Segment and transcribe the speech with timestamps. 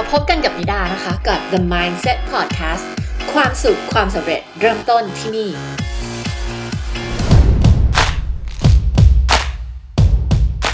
[0.00, 2.84] มาพบกันกับนิดานะคะกับ The Mindset Podcast
[3.32, 5.50] ความสุขความสำเร็จเริ่มต้นที่นี่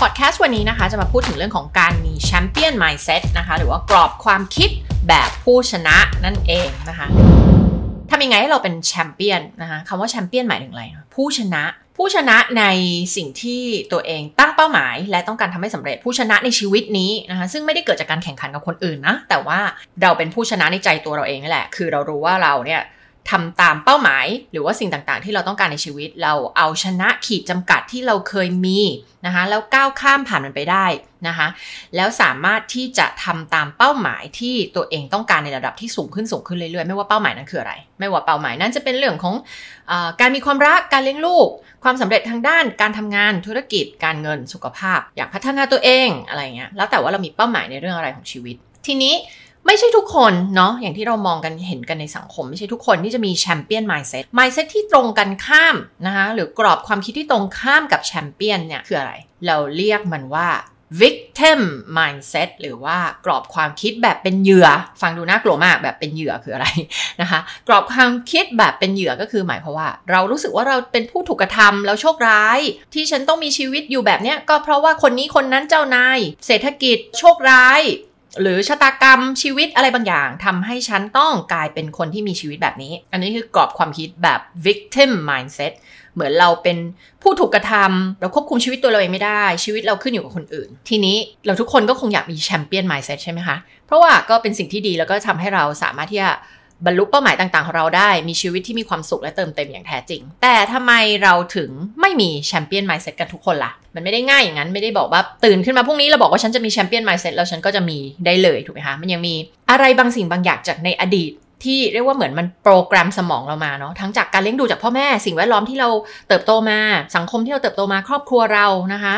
[0.00, 4.70] พอดแคสต์วันนี้นะคะ จะมาพูดถึงเรื่องของการมี champion mindset นะคะ หรือว่ากรอบความคิด
[5.08, 7.06] แบบผู้ชนะนั่นเองนะคะ
[8.10, 10.84] ทำยังไงให้เราเป็นแชมเปี้ยนนะคะคำว่าแชมเปี้ยนหมายถึงอะไร
[11.14, 11.64] ผู้ชนะ
[11.96, 12.64] ผู้ชนะใน
[13.16, 19.60] สิ่งที่ตัวเองตั้งเป้าหมาย และต้องการทำให้สำเร็จผู้ชนะในชีวิตนี้นะคะซึ่งไม่ได้เกิดจากการแข่งขันกับคนอื่นนะแต่ว่า
[20.02, 22.82] เราเป็นผู้ชนะในใจตัวเราเองนี่แหละ คือเรารู้ว่าเราเนี่ย
[23.30, 28.80] ทำตามเป้าหมาย หรือว่าสิ่งต่างๆ ที่เราต้องการในชีวิต เราเอาชนะขีดจำกัดที่เราเคยมี
[29.26, 30.86] นะคะแล้วก้าวข้ามผ่านมันไปได้
[31.28, 31.46] นะคะ
[31.96, 39.34] แล้วสามารถที่จะทำตามเป้าหมายที่ตัวเองต้องการในระดับที่สูงขึ้นสูงขึ้นเรื่อยๆ ไม่ว่าเป้าหมายนั้นคืออะไร ไม่ว่าเป้าหมายนั้นจะเป็นเรื่องของ
[39.90, 41.48] อการมีความรักการเลี้ยงลูก
[41.84, 49.14] ความสำเร็จทางด้าน การทำงานธุรกิจ การเงินสุขภาพ อยากพัฒนาตัวเองอะไรเงี้ยแล้วแต่ว่าเรามีเป้าหมายในเรื่องอะไรของชีวิต ทีนี้
[49.66, 59.12] ไม่ใช่ทุกคนเนาะอย่างที่เรามองกันเห็นกันในสังคม ไม่ใช่ทุกคนที่จะมี champion mindset mindset ที่ตรงกันข้ามนะคะหรือกรอบความคิดที่ตรงข้ามกับแชมเปี้ยนเนี่ยคืออะไร
[59.46, 60.48] เราเรียกมันว่า
[61.00, 61.60] victim
[61.96, 64.68] mindset หรือว่ากรอบความคิดแบบเป็นเหยื่อ
[65.02, 66.66] ฟังดูน่ากลัวมากแบบเป็นเหยื่อคืออะไร
[67.20, 72.60] นะคะ กรอบความคิดแบบเป็นเหยื่อก็คือหมายความว่า เรารู้สึกว่าเราเป็นผู้ถูกกระทำแล้วโชคร้าย
[72.94, 77.82] ที่ฉันต้องมีชีวิตอยู่แบบเนี้ยก็เพราะว่าคนนี้คนนั้นเจ้านาย เศรษฐกิจโชคร้าย
[78.42, 85.72] หรือชะตากรรมชีวิตอะไรบางอย่างทำให้ฉันต้องกลายเป็นคนที่มีชีวิตแบบนี้ อันนี้คือกรอบความคิดแบบ victim mindset
[86.14, 86.76] เหมือนเราเป็น
[87.22, 96.30] ผู้ถูกกระทำเราควบคุมชีวิตตัวเราเองไม่ได้ ชีวิตเราขึ้นอยู่กับคนอื่น ทีนี้เราทุกคนก็คงอยากมีแชมเปี้ยนมายเน็ตใช่ไหมคะ เพราะว่าก็เป็นสิ่งที่ดีแล้วก็ทำให้เราสามารถที่จะ
[96.84, 109.34] บรรลุเป้าหมายต่างๆของเราได้มีชีวิตที่มีความสุขและเติมเต็มอย่างแท้จริง แต่ทำไมเราถึงไม่มี champion mindset กันทุกคนล่ะ มันไม่ได้ง่ายอย่างนั้นไม่ได้บอกว่าตื่นขึ้นมาพรุ่งนี้เราบอกว่าฉันจะมี champion mindset แล้วฉันก็จะมีได้เลยถูกไหมคะมันยังมี
[109.70, 111.32] อะไรบางสิ่งบางอย่างจากในอดีต
[111.66, 115.88] ที่เรียกว่าเหมือนมันโปรแกรมสมองเรามาเนาะทั้งจากการเลี้ยงดูจากพ่อแม่สิ่งแวดล้อมที่เรา
[116.28, 116.78] เติบโตมา
[117.16, 119.16] สังคมที่เราเติบโตมาครอบครัวเรานะคะ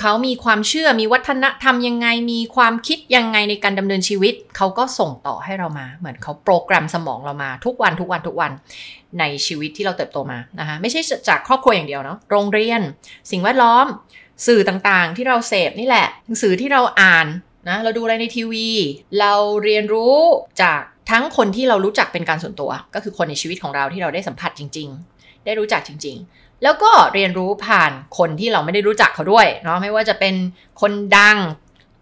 [0.00, 8.52] เขามีความเชื่อมีวัฒนธรรมยังไงมีความคิดยังไงในการดำเนินชีวิตเขาก็ส่งต่อให้เรามา เหมือนเขาโปรแกรมสมองเรามาทุกวันทุกวันทุกวัน
[9.18, 12.80] ในชีวิตที่เราเติบโตมานะคะไม่ใช่จากครอบครัวอย่างเดียวเนาะโรงเรียน
[13.30, 13.86] สิ่งแวดล้อม
[14.46, 17.26] สื่อต่างๆ ที่เราเสพนี่แหละหนังสือที่เราอ่าน
[17.68, 18.68] นะเราดูอะไรในทีวี
[19.20, 19.32] เรา
[19.64, 20.16] เรียนรู้
[20.62, 20.80] จาก
[21.10, 30.34] ทั้งคนที่เรารู้จักเป็นการส่วนตัว ก็คือคนในชีวิตของเราที่เราได้สัมผัสจริง ๆ ได้รู้จักจริง ๆ แล้วก็เรียนรู้ผ่านคนที่เราไม่ได้รู้จักเขาด้วยเนาะไม่ว่าจะเป็น
[30.80, 31.38] คนดัง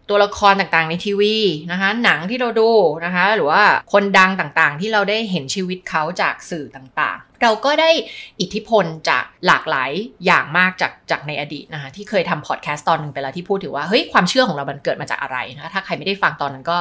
[0.09, 1.37] ตัวละครต่างๆในทีวี
[1.71, 2.71] นะคะหนังที่เราดู
[3.05, 7.91] นะคะหรือว่าคนดังต่างๆ ที่เราได้เห็นชีวิตเขาจากสื่อต่างๆ เราก็ได้
[8.41, 9.91] อิทธิพลจากหลากหลาย
[10.27, 16.79] อย่างมากจากจากในอดีตนะคะที่เคยทำพอดแคสต์ตอนหนึ่งไปแล้วที่พูดถึงว่าเฮ้ยความเชื่อของเรามันเกิดมาจากอะไรนะะถ้าใครไม่ได้ฟังตอนนั้นก็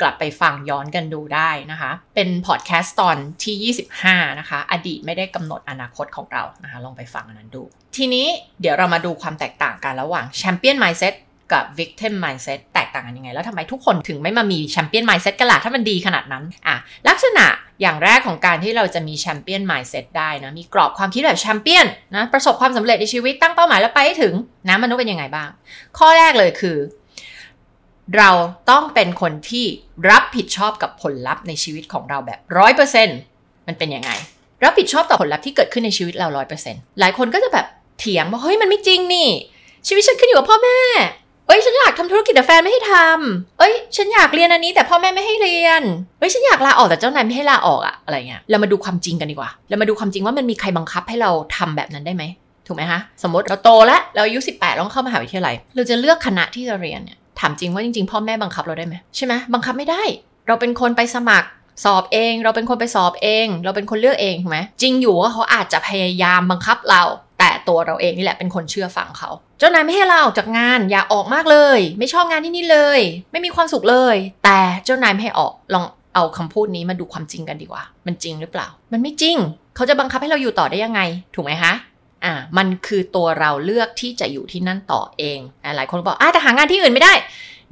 [0.00, 7.62] กลับไปฟังย้อนกันดูได้นะคะเป็นพอดแคสต์ตอนที่ 25นะคะอดีตไม่ได้กำหนดอนาคตของเรานะคะลองไปฟังอันนั้นดู
[7.96, 8.26] ทีนี้
[8.60, 11.14] เดี๋ยวเรามาดูความแตกต่างกันระหว่างแชมเปี้ยนไมซ์เซ็ต
[11.52, 16.76] กับ victim mindset แตกต่างกันยังไง แล้วทำไมทุกคนถึงไม่มามีแชมเปี้ยน mindset กันล่ะถ้ามันดีขนาดนั้นอะ
[17.08, 17.46] ลักษณะ
[17.80, 24.34] อย่างแรกของการที่เราจะมีแชมเปี้ยน mindset ได้นะ มีกรอบความคิดแบบแชมเปี้ยนนะประสบความสำเร็จในชีวิตตั้งเป้าหมายแล้วไปให้ถึง
[24.68, 25.48] นะมนุษย์เป็นยังไงบ้าง
[25.98, 26.78] ข้อแรกเลยคือ
[28.16, 28.30] เรา
[28.70, 29.66] ต้องเป็นคนที่
[30.10, 33.18] รับผิดชอบกับผลลัพธ์ในชีวิตของเราแบบร้อยเปอร์เซ็นต์
[33.66, 34.10] มันเป็นยังไง
[34.64, 37.66] รับผิดชอบต่อผลลัพธ์ที่เกิดขึ้นในชีวิตเราร้อยเปอร์เซ็นต์หลายคนก็จะแบบ
[37.98, 39.28] เถียงว่าเฮ้ยมันไม่จริงนี่
[39.86, 40.78] ชีวิตฉันขึ้นอยู่กับพ่อแม่
[41.46, 45.82] เอ้ยฉันอยากทำธุรกิจแต่แฟนไม่ให้ทำเอ้ย ฉันอยากเรียนอันนี้แต่พ่อแม่ไม่ให้เรียน
[46.18, 52.24] เอ้ยฉันอยากลาออกแต่เจ้านายไม่ให้ลาออกอะอะไรเงี้ย เรามาดูความจริงกันดีกว่า เรามาดูความจริงว่ามันมีใครบังคับให้เราทำแบบนั้นได้ไหม
[52.66, 60.02] ถูกไหมคะสมมติเราโตแล้วเราอายุสิบแปดเราเข้ามหาวิทยาลัย เราจะเลือกคณะที่จะเรียนเนี่ยถามจริงว่าจริงๆพ่อแม่บังคับเราได้ไหมใช่ไหมบังคับไม่ได้
[60.46, 61.48] เราเป็นคนไปสมัคร
[61.84, 67.02] สอบเอง เราเป็นคนไปสอบเอง เราเป็นคนเลือกเองถูกไหมจริงอยู่ว่าเขาอาจจะพยายามบังคับเรา
[67.38, 73.00] แต่ตัวเราเองนี่แหละเป็นคนเชื่อฟังเขา เจ้านายไม่ให้เราออกจากงานอย่าออกมากเลย ไม่ชอบงานที่นี่เลย
[73.32, 75.84] ไม่มีความสุขเลย แต่เจ้านายไม่ให้ออกลอง
[76.14, 79.36] เอาคำพูดนี้มาดูความจริงกันดีกว่า มันจริงหรือเปล่า มันไม่จริง
[79.76, 81.00] เขาจะบังคับให้เราอยู่ต่อได้ยังไง
[81.34, 81.72] ถูกไหมคะ
[82.24, 85.38] อ่ามันคือตัวเราเลือกที่จะอยู่ที่นั่นต่อเอง
[85.76, 87.12] หลายคนบอกอ่าแต่หางานที่อื่นไม่ได้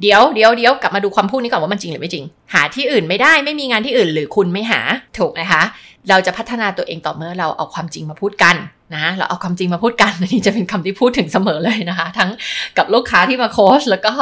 [0.01, 2.25] เดี๋ยวเดี๋ยวเดี๋ยวกลับมาดูความพูดนี้ก่อนว่ามันจริงหรือไม่จริง
[2.55, 4.81] หาที่อื่นไม่ได้ไม่มีงานที่อื่นหรือคุณไม่หา
[5.19, 5.63] ถูกนะคะ
[6.09, 8.57] เราจะพัฒนาตัวเองต่อเมื่อเราเอาความจริงมาพูดกัน
[8.97, 12.31] นะเราเอาความจริงมาพูดกันอันนี้จะเป็นคำที่พูดถึงเสมอเลยนะคะ ทั้ง
[12.79, 14.13] กับลูกค้าที่มาโค้ชแล้วก็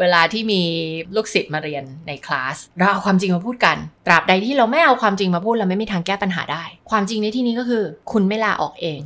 [0.00, 0.62] เวลาที่มี
[1.16, 3.76] ลูกศิษย์มาเรียนในคลาสเราเอาความจริงมาพูดกัน
[4.06, 7.82] ตราบใดที่เราไม่เอาความจริงมาพูดเราไม่มีทางแก้ปัญหาได้ ความจริงในที่นี้ก็คือ
[8.12, 9.00] คุณไม่ลาออกเอง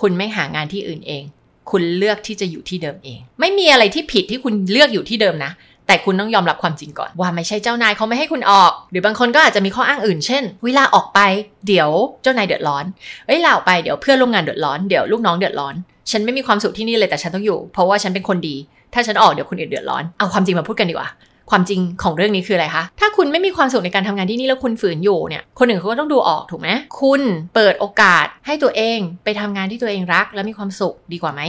[0.00, 1.24] คุณไม่หางานที่อื่นเอง
[1.70, 5.52] คุณเลือกที่จะอยู่ที่เดิมเอง ไม่มีอะไรที่ผิดที่คุณเลือกอยู่ที่เดิมนะ
[5.86, 11.20] แต่คุณต้องยอมรับความจริงก่อน ว่าไม่ใช่เจ้านายเขาไม่ให้คุณออก หรือบางคนก็อาจจะมีข้ออ้างอื่น เช่น เวลาออกไป
[11.66, 11.90] เดี๋ยว
[12.22, 12.84] เจ้านายเดือดร้อน
[13.26, 15.74] เอ้ยลาออกไปเดี๋ยวเพื่อนร่วมงานเดือดร้อนเดี๋ยวลูกน้องเดือดร้อน
[16.10, 18.56] ฉันไม่มีความสุขที่นี่เลยแต่ฉันต้องอยู่ เพราะว่าฉันเป็นคนดี
[18.94, 21.08] ถ้าฉันออกเดี๋ยวคนอื่นเดือดร้อนเอาความจริงมาพูดกันดีกว่า
[21.52, 26.68] ความจริงของเรื่องนี้คืออะไรคะ ถ้าคุณไม่มีความสุขในการทำงานที่นี่แล้วคุณฝืนอยู่เนี่ย คนอื่นเขาก็ต้องดูออกถูกไหม
[27.00, 27.22] คุณ
[27.54, 31.40] เปิดโอกาสให้ตัวเองไปทำงานที่ตัวเองรัก และมีความสุขดีกว่าไหม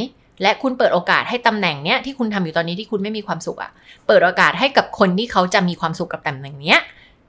[0.41, 3.71] และคุณเปิดโอกาสให้ตำแหน่งเนี้ยที่คุณทำอยู่ตอนนี้ที่คุณไม่มีความสุขอะ
[4.07, 6.79] เปิดโอกาสให้กับคนที่เขาจะมีความสุขกับตำแหน่งเนี้ย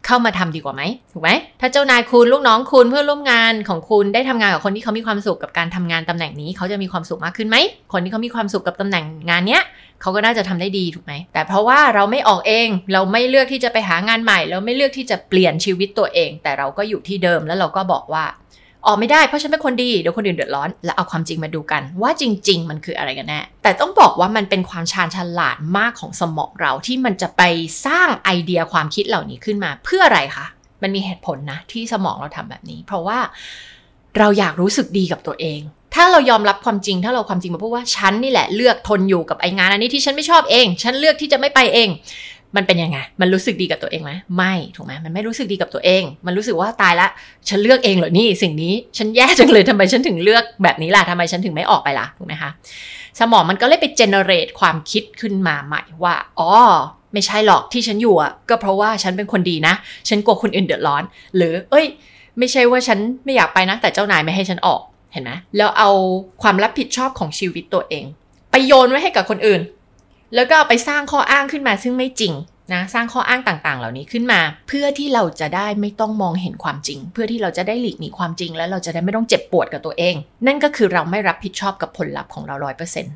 [0.07, 1.31] เข้ามาทำดีกว่าไหมถูกไหม
[1.61, 7.57] ถ้าเจ้านายคุณลูกน้องคุณเพื่อนร่วมงานของคุณได้ทำงานกับคนที่เขามีความสุขกับการทำงานตำแหน่งนี้เขาจะมีความสุขมากขึ้นไหม
[7.93, 9.63] คนที่เขามีความสุขกับตำแหน่งงานเนี้ย
[10.01, 18.25] เขาก็น่าจะทำได้ดีถูกไหมแต่เพราะว่าเราไม่ออกเองเราไม่เลือกที่จะไปหางานใหม่ เราไม่เลือกที่จะเปลี่ยนชีวิตตัวเอง แต่เราก็อยู่ที่เดิมแล้วเราก็บอกว่า
[18.87, 27.43] ออกไม่ได้เพราะฉันเป็นคนดีเดี๋ยวคนอื่นเดือดร้อน แล้วเอาความจริงมาดูกัน ว่าจริง ๆ มันคืออะไรกันแน่แต่ต้องบอกว่ามันเป็นความชาญฉลาดมากของสมองเราที่มันจะไป
[27.87, 30.47] สร้างไอเดียความคิดเหล่านี้ขึ้นมาเพื่ออะไรคะ
[30.83, 33.19] มันมีเหตุผลนะที่สมองเราทำแบบนี้ เพราะว่า
[34.19, 35.61] เราอยากรู้สึกดีกับตัวเอง
[35.95, 41.89] ถ้าเรายอมรับความจริง ถ้าเราความจริงมาพูดว่าฉันนี่แหละเลือกทนอยู่กับไองานอันนี้ที่ฉันไม่ชอบเอง ฉันเลือกที่จะไม่ไปเอง
[42.57, 47.09] มันเป็นยังไง มันรู้สึกดีกับตัวเองไหมไม่ ถูกไหมมันไม่รู้สึกดีกับตัวเอง มันรู้สึกว่าตายละ
[47.49, 52.51] ฉันเลือกเองเหรอ นี่สิ่งนี้ ฉันแย่จังเลยทำไมฉันถึงเลือกแบบนี้ล่ะทำไมฉันถึงไม่ออกไปล่ะ ถูกไหมคะ
[53.19, 56.51] สมองมันก็เลยไปเจเนเรตความคิดขึ้นมาใหม่ว่า อ๋อ
[57.13, 59.75] ไม่ใช่หรอกที่ฉันอยู่อะ ก็เพราะว่าฉันเป็นคนดีนะ
[60.09, 61.03] ฉันกลัวคนอื่นเดือดร้อน
[61.37, 61.87] หรือ เอ้ย
[62.39, 64.81] ไม่ใช่ว่าฉันไม่อยากไปนะ แต่เจ้านายไม่ให้ฉันออก
[65.13, 65.91] เห็นไหมแล้วเอา
[66.43, 68.05] ความรับผิดชอบของชีวิตตัวเอง
[68.51, 69.61] ไปโยนไว้ให้กับคนอื่น
[70.35, 72.35] แล้วก็เอาไปสร้างข้ออ้างขึ้นมาซึ่งไม่จริง
[72.73, 80.15] นะสร้างข้ออ้างต่างๆ เหล่านี้ขึ้นมา เพื่อที่เราจะได้ไม่ต้องมองเห็นความจริง เพื่อที่เราจะได้หลีกหนีความจริง แล้วเราจะได้ไม่ต้องเจ็บปวดกับตัวเอง
[80.47, 83.15] นั่นก็คือเราไม่รับผิดชอบกับผลลัพธ์ของเราร้อยเปอร์เซ็นต์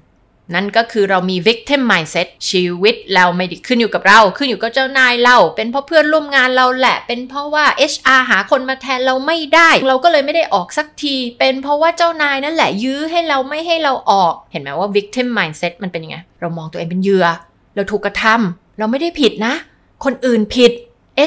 [0.54, 16.16] นั่นก็คือเรามี victim mindset ชีวิตเราไม่ได้ขึ้นอยู่กับเรา ขึ้นอยู่กับเจ้านายเรา เป็นเพราะเพื่อนร่วมงานเราแหละ เป็นเพราะว่า HR หาคนมาแทนเราไม่ได้ เราก็เลยไม่ได้ออกสักที เป็นเพราะว่าเจ้านายนั่นแหละยื้อให้เราไม่ให้เราออก เห็นไหมว่า victim mindset มันเป็นยังไง
[16.40, 17.26] เรามองตัวเองเป็นเหยื่อ
[17.74, 19.54] เราถูกกระทำเราไม่ได้ผิดนะ
[20.04, 20.72] คนอื่นผิด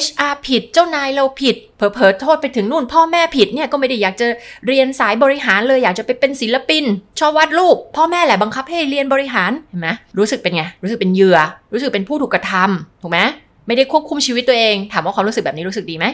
[0.04, 4.28] HR ผิด เจ้านายเราผิด เผลอๆโทษไปถึงนู่น พ่อแม่ผิดเนี่ยก็ไม่ได้อยากจะ
[4.68, 6.84] เรียนสายบริหารเลยอยากจะไปเป็นศิลปิน
[7.20, 11.38] ชอบวาดรูป พ่อแม่แหละบังคับให้เรียนบริหารเห็นไหมรู้สึกเป็นไง รู้สึกเป็นเหยื่อ
[11.74, 13.20] รู้สึกเป็นผู้ถูกกระทำถูกไหม
[13.68, 16.06] ไม่ได้ควบคุมชีวิตตัวเอง ถามว่าความรู้สึกแบบนี้รู้สึกดีไหม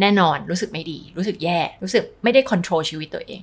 [0.00, 3.40] แน่นอนรู้สึกไม่ดี รู้สึกแย่ รู้สึกไม่ได้ควบคุมชีวิตตัวเอง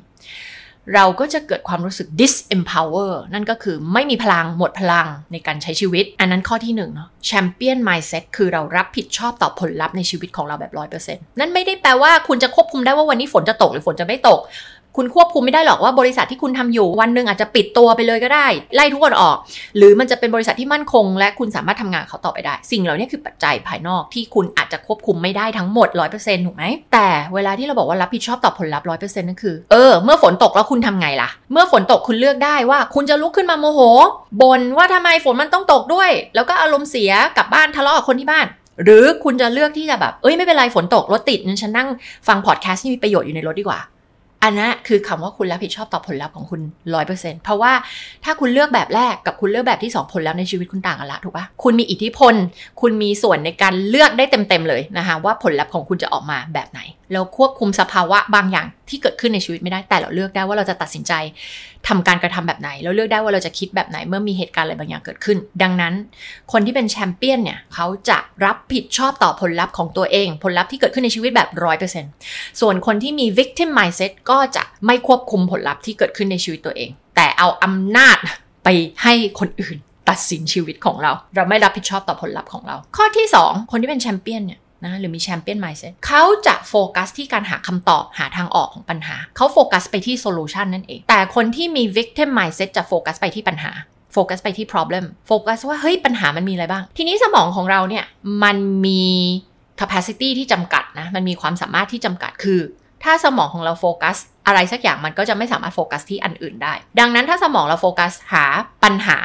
[0.96, 14.40] เราก็จะเกิดความรู้สึก disempower นั่นก็คือไม่มีพลังหมดพลังในการใช้ชีวิต อันนั้นข้อที่หนึ่งเนาะ champion mindset คือเรารับผิดชอบต่อผลลัพธ์ในชีวิตของเราแบบร้อยเปอร์เซ็นต์นั่นไม่ได้แปลว่าคุณจะควบคุมได้ว่าวันนี้ฝนจะตกหรือฝนจะไม่ตก
[14.98, 19.38] คุณควบคุมไม่ได้หรอกว่าบริษัทที่คุณทำอยู่วันหนึ่งอาจจะปิดตัวไปเลยก็ได้ ไล่ทุกคนออก
[19.78, 25.88] หรือมันจะเป็นบริษัทที่มั่นคง และคุณสามารถทำงานเขาต่อไปได้ สิ่งเหล่านี้คือปัจจัยภายนอกที่คุณอาจจะควบคุมไม่ได้ทั้งหมด
[26.18, 26.64] 100%ถูกไหม
[26.94, 33.80] แต่เวลาที่เราบอกว่ารับผิดชอบต่อผลลัพธ์100%นั่นคือเออเมื่อฝนตกแล้วคุณทำไงล่ะ เมื่อฝนตกคุณเลือกได้ว่า คุณจะลุกขึ้นมาโมโห
[34.42, 38.46] บ่นว่าทำไมฝนมันต้องตกด้วย แล้วก็อารมณ์เสียกลับบ้านทะเลาะกับคนที่บ้าน
[38.84, 41.88] หรือคุณจะเลือกที่จะแบบ เอ้ยไม่เป็นไรฝนตกรถติดงั้นฉันนั่ง
[42.28, 43.80] ฟังพอดแคสต์ที่มีประโยชน์อยู่ในรถดีกว่า
[44.44, 46.62] อันนั้นคือคำว่าคุณรับผิดชอบต่อผลลัพธ์ของคุณ
[46.94, 47.74] ร้อยเปอร์เซ็นต์เพราะว่า
[48.24, 52.34] ถ้าคุณเลือกแบบแรกกับคุณเลือกแบบที่ 2 ผลลัพธ์ในชีวิตคุณต่างกันละถูกปะคุณมีอิทธิพล
[52.82, 56.80] คุณมีส่วนในการเลือกได้เต็มๆเลยนะคะว่าผลลัพธ์ของคุณจะออกมาแบบไหน
[57.14, 61.14] เราควบคุมสภาวะบางอย่างที่เกิดขึ้นในชีวิตไม่ได้แต่เราเลือกได้ว่าเราจะตัดสินใจ
[61.88, 65.94] ทำการกระทำแบบไหนเราเลือกได้ว่าเราจะคิดแบบไหนเมื่อมีเหตุการณ์อะไรบางอย่างเกิดขึ้น ดังนั้น
[66.52, 72.12] คนที่เป็นแชมเปี้ยนเนี่ยเขาจะรับผิดชอบต่อผลลัพธ์ของตัวเอง ผลลัพธ์ที่เกิดขึ้นในชีวิตแบบร้อยเปอร์เซนต์
[72.62, 78.18] ส่วนคนที่มี victim mindset ก็จะไม่ควบคุมผลลัพธ์ที่เกิดขึ้นในชีวิตตัวเอง แต่เอาอำนาจ
[78.64, 78.70] ไป
[79.04, 79.78] ให้คนอื่น
[80.10, 92.70] ตัดสินชีวิตของเรา เราไม่รับผิดชอบต่อผลลัพธ์ของเรา ข้อที่ 2 คนที่เป็นแชมเปี้ยนเนี่ย นะหรือมี champion mindset เขาจะโฟกัสที่การหาคำตอบหาทางออกของปัญหา เขาโฟกัสไปที่ solution นั่นเอง แต่คนที่มี victim mindset
[92.78, 93.72] จะโฟกัสไปที่ปัญหา
[94.14, 98.06] โฟกัสไปที่ problem โฟกัสว่าเฮ้ยปัญหามันมีอะไรบ้าง ทีนี้สมองของเราเนี่ย
[98.44, 99.06] มันมี
[99.80, 102.62] capacity ที่จำกัดนะ มันมีความสามารถที่จำกัดคือ
[103.04, 104.18] ถ้าสมองของเราโฟกัส
[104.48, 108.46] อะไรสักอย่างมันก็จะไม่สามารถโฟกัสที่อันอื่นได้ ดังนั้นถ้าสมองเราโฟกัสหา
[108.84, 109.18] ปัญหา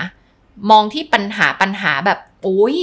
[0.70, 2.76] มองที่ปัญหาปัญหาแบบอุ้ย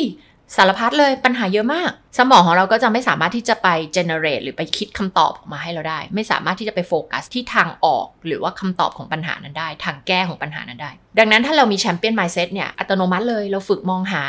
[0.55, 14.23] สารพัดเลยปัญหาเยอะมาก สมองของเราก็จะไม่สามารถที่จะไป generate หรือไปคิดคำตอบออกมาให้เราได้ ไม่สามารถที่จะไปโฟกัสที่ทางออก หรือว่าคำตอบของปัญหานั้นได้ ทางแก้ของปัญหานั้นได้ ดังนั้นถ้าเรามี champion mindset เนี่ยอัตโนมัติเลยเราฝึกมองหา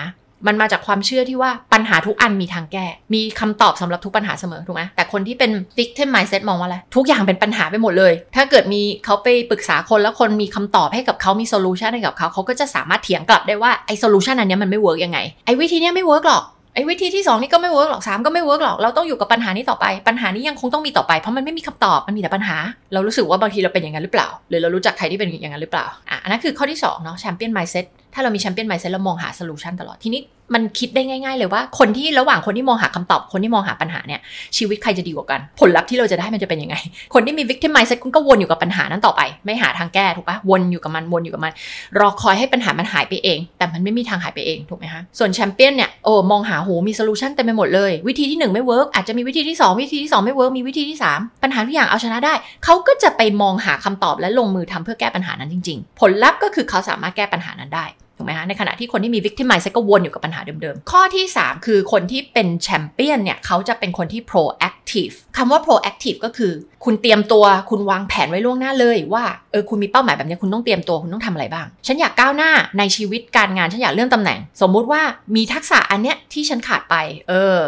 [0.47, 16.45] มันมาจากความเชื่อที่ว่าปัญหาทุกอันมีทางแก้ มีคำตอบสำหรับทุกปัญหาเสมอถูกไหมแต่คนที่เป็น victim mindset มองว่าอะไร ทุกอย่างเป็นปัญหาไปหมดเลย ถ้าเกิดมีเขาไปปรึกษาคนแล้วคนมีคำตอบให้กับเขามี solution ให้กับเขาเขาก็จะสามารถเถียงกลับได้ว่าไอ้ solution อันนี้มันไม่ work ยังไงไอ้วิธีนี้ไม่ work หรอก
[16.75, 22.57] ไอ้วิธีที่ 2 นี่ก็ไม่ work หรอก 3 ก็ไม่ work หรอก เราต้องอยู่กับปัญหานี้ต่อไป ปัญหานี้ยังคงต้องมีต่อไป เพราะมันไม่มีคำตอบ มันมีแต่ปัญหา
[22.93, 30.21] เรารู้สึกว่าบางทีเราเป็นอย่างนั้นหรือเปล่า หรือเรารู้จักใครที่เป็นอย่างนั้นหรือเปล่า อะ อันนั้นคือข้อที่2เนาะ champion mindset ถ้าเรามี champion mindset เรามองหา solution ตลอดทีนี้
[30.55, 34.21] มันคิดได้ง่าย ๆ เลยว่า คนที่ระหว่างคนที่มองหาคำตอบ คนที่มองหาปัญหาเนี่ย
[34.57, 36.77] ชีวิตใครจะดีกว่ากัน ผลลัพธ์ที่เราจะได้มันจะเป็นยังไง
[37.15, 41.53] คนที่มี victim mindset คุณก็วนอยู่กับปัญหานั้นต่อไป ไม่หาทางแก้ถูกปะวนอยู่กับมันวนอยู่กับมัน
[41.99, 55.79] รอคอยให้ปัญหามันหายไปเอง แต่มันไม่มีทางหายไปเองถูกไหมคะส่วนแชมเปี้ยนเนี่ยโอ้มองหาโหมี solution เต็มไปหมดเลยวิธีที่1ไม่ work อาจจะมีวิธีที่ 2 วิธีที่ 2 ไม่ work มีวิธีที่ 3 ปัญหาทุกอย่างเอาชนะได้ เขาก็จะไปมองหาคำตอบและลงมือทำเพื่อแก้ปัญหานั้นจริง
[55.89, 57.87] ๆ ผลลัพธ์ก็คือเขาสามารถแก้ปัญหานั้นได้
[58.23, 66.53] ถูกไหมคะในขณะที่คนที่มี victim mindset ก็วนอยู่กับปัญหาเดิมๆ ข้อที่ 3 คือคนที่เป็นแชมเปี้ยนเนี่ยเขาจะเป็นคนที่ proactive คำว่า proactive ก็คือ
[66.85, 75.03] คุณเตรียมตัวคุณวางแผนไว้ล่วงหน้าเลยว่าเออคุณมีเป้าหมายแบบนี้คุณต้องเตรียมตัวคุณต้องทำอะไรบ้าง ฉันอยากก้าวหน้าในชีวิตการงานฉันอยากเลื่อนตำแหน่ง สมมุติว่า
[75.37, 76.95] มีทักษะอันเนี้ยที่ฉันขาดไป
[77.29, 77.61] เออ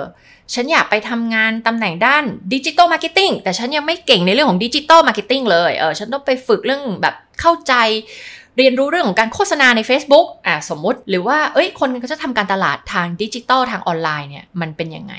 [0.54, 7.72] ฉันอยากไปทำงานตำแหน่งด้าน digital marketing แต่ฉันยังไม่เก่งในเรื่องของ digital marketing เลย เออ ฉันต้องไปฝึกเรื่องแบบเข้าใจ
[8.58, 15.14] เรียนรู้เรื่องของการโฆษณาใน Facebook อ่าสมมติ หรือว่าเอ้ยคนเขาจะทำการตลาดทางดิจิตอลทางออนไลน์เนี่ยมันเป็นยังไง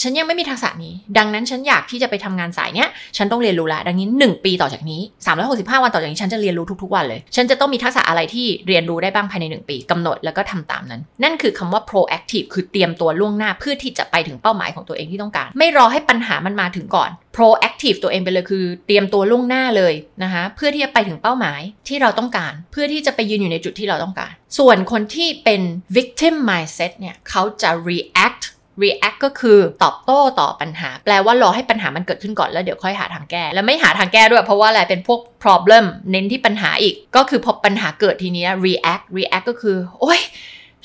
[0.00, 5.00] ฉันยังไม่มีทักษะนี้ ดังนั้นฉันอยากที่จะไปทำงานสายเนี้ย ฉันต้องเรียนรู้ละ ดังนี้ 1 ปีต่อจากนี้
[5.40, 25.60] 365 วันต่อจากนี้ ฉันจะเรียนรู้ทุกๆวันเลย ฉันจะต้องมีทักษะอะไรที่เรียนรู้ได้บ้างภายใน 1 ปีกำหนดแล้วก็ทำตามนั้น นั่นคือคำว่า proactive คือเตรียมตัวล่วงหน้าเพื่อที่จะไปถึงเป้าหมายของตัวเองที่ต้องการ ไม่รอให้ปัญหามันมาถึงก่อน proactive ตัวเองไปเลยคือเตรียมตัวล่วงหน้าเลยนะคะเพื่อที่จะไปถึงเป้าหมายที่เราต้องการ เพื่อที่จะไปยืนอยู่ในจุดที่เราต้องการ ส่วนคนที่เป็น
[25.96, 28.42] victim mindset เนี่ยเขาจะ react
[28.82, 40.20] react ก็คือตอบโต้ต่อปัญหา แปลว่ารอให้ปัญหามันเกิดขึ้นก่อนแล้วเดี๋ยวค่อยหาทางแก้ แล้วไม่หาทางแก้ด้วย เพราะว่าอะไรเป็นพวก problem เน้นที่ปัญหาอีก ก็คือพอปัญหาเกิดทีนี้ react react ก็คือ โอ้ย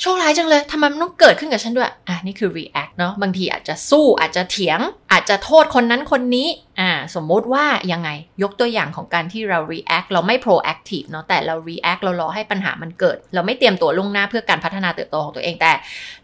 [0.02, 4.80] โชคร้ายจังเลยทำไมมันต้องเกิดขึ้นกับฉันด้วย อะนี่คือ react เนาะบางทีอาจจะสู้อาจจะเถียง
[5.12, 6.48] อาจจะโทษคนนั้นคนนี้
[6.80, 8.10] อ่าสมมติว่ายังไง
[8.44, 15.72] ยกตัวอย่างของการที่เรา react เราไม่ proactive เนาะแต่เรา react เรารอให้ปัญหามันเกิด เราไม่เตรียมตัวล่วงหน้าเพื่อการพัฒนาเติบโตของตัวเองแต่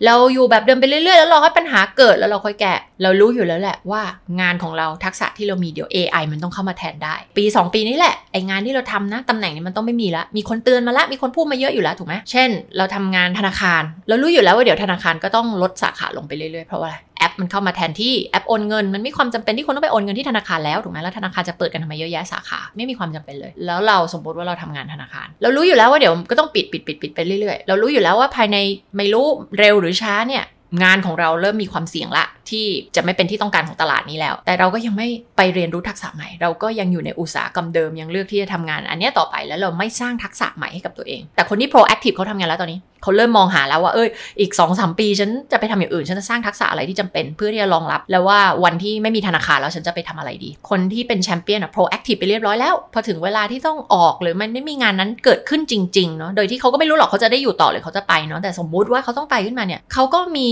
[0.05, 4.01] เราอยู่แบบเดิมไปเรื่อยๆ แล้วรอให้ปัญหาเกิดแล้วเราค่อยแก้เรารู้อยู่แล้วแหละว่า
[4.41, 16.91] งานของเราทักษะที่เรามีเดี๋ยว AI มันต้องเข้ามาแทนได้ ปี 2 ปีนี้แหละไองานที่เราทำนะตำแหน่งนี้มันต้องไม่มีละมีคนเตือนมาละมีคนพูดมาเยอะอยู่แล้วถูกไหมเช่น เราทำงานธนาคาร เรารู้อยู่แล้วว่าเดี๋ยวธนาคารก็ต้องลดสาขาลงไปเรื่อยๆเพราะว่า
[17.21, 28.57] แอปมันเข้ามาแทนที่แอปโอนเงิน มันไม่ความจำเป็นที่คนต้องไปโอนเงินที่ธนาคารแล้วถูกไหมแล้วธนาคารจะเปิดกันทำไมเยอะแยะสาขาไม่มีความจำเป็นเลย แล้วเราสมมติว่าเราทำงานธนาคาร เรารู้อยู่แล้วว่าเดี๋ยวก็ต้องปิดปิดปิดปิดไปเรื่อยๆเรารู้อยู่แล้วว่าภายใน
[28.97, 29.27] ไม่รู้
[29.59, 30.45] เร็วหรือช้าเนี่ย
[30.83, 60.49] งานของเราเริ่มมีความเสี่ยงละ ที่จะไม่เป็นที่ต้องการของตลาดนี้แล้ว แต่เราก็ยังไม่ไปเรียนรู้ทักษะใหม่ เราก็ยังอยู่ในอุตสาหกรรมเดิมยังเลือกที่จะทำงาน อันนี้ต่อไปแล้วเราไม่สร้างทักษะใหม่ให้กับตัวเอง แต่คนที่ proactive เขาทำงานแล้วตอนนี้ เขาเริ่มมองหาแล้วว่าเอ้ยอีก2อสปี ฉันจะไปทำอย่างอื่น ฉันจะสร้างทักษะอะไรที่จำเป็นเพื่อที่จะรองรับ แล้วว่าวันที่ไม่มีธนาคารแล้วฉันจะไปทำอะไรดี คนที่เป็นแชมเปี้ยนอะ proactive ไปเรียบร้อยแล้ว พอถึงเวลาที่ต้องออกหรือมันไม่มีงานนั้นเกิดขึ้นจริงๆเนาะโดยที่เขาก็ไม่รู้หรอกเขาจะได้อยู่ต่อหรือเขาจะไปเนาะแต่สมมุติว่าเขาต้องไปขึ้นมาเนี่ยเขาก็มี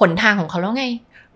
[0.00, 0.84] หนทางของเขาแล้วไง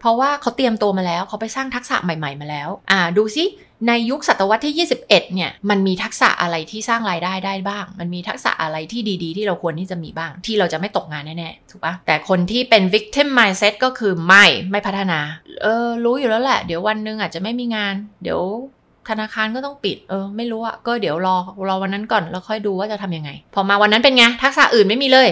[0.02, 3.44] เพราะว่าเขาเตรียมตัวมาแล้วเขาไปสร้างทักษะใหม่ ๆ มาแล้ว อ่าดูซิ
[3.88, 15.18] ในยุคศตวรรษที่ 21 เนี่ย มันมีทักษะอะไรที่สร้างรายได้ได้บ้าง มันมีทักษะอะไรที่ดีๆ ที่เราควรที่จะมีบ้าง ที่เราจะไม่ตกงานแน่ๆ ถูกปะแต่คนที่เป็น victim mindset ก็คือไม่ ไม่พัฒนา
[15.62, 18.40] เออ รู้อยู่แล้วแหละ เดี๋ยววันหนึ่งอาจจะไม่มีงาน เดี๋ยว
[19.08, 21.36] ธนาคารก็ต้องปิด เออ ไม่รู้อะก็เดี๋ยวรอ
[21.68, 25.28] รอวันนั้นก่อน แล้วค่อยดูว่าจะทำยังไง พอมาวันนั้นเป็นไง ทักษะอื่นไม่มีเลย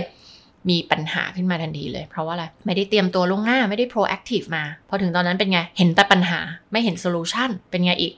[0.69, 6.41] มีปัญหาขึ้นมาทันทีเลย เพราะว่าอะไร ไม่ได้เตรียมตัวล่วงหน้าไม่ได้ proactive มา พอถึงตอนนั้นเป็นไง เห็นแต่ปัญหา
[6.73, 8.13] ไม่เห็น solution เป็นไงอีก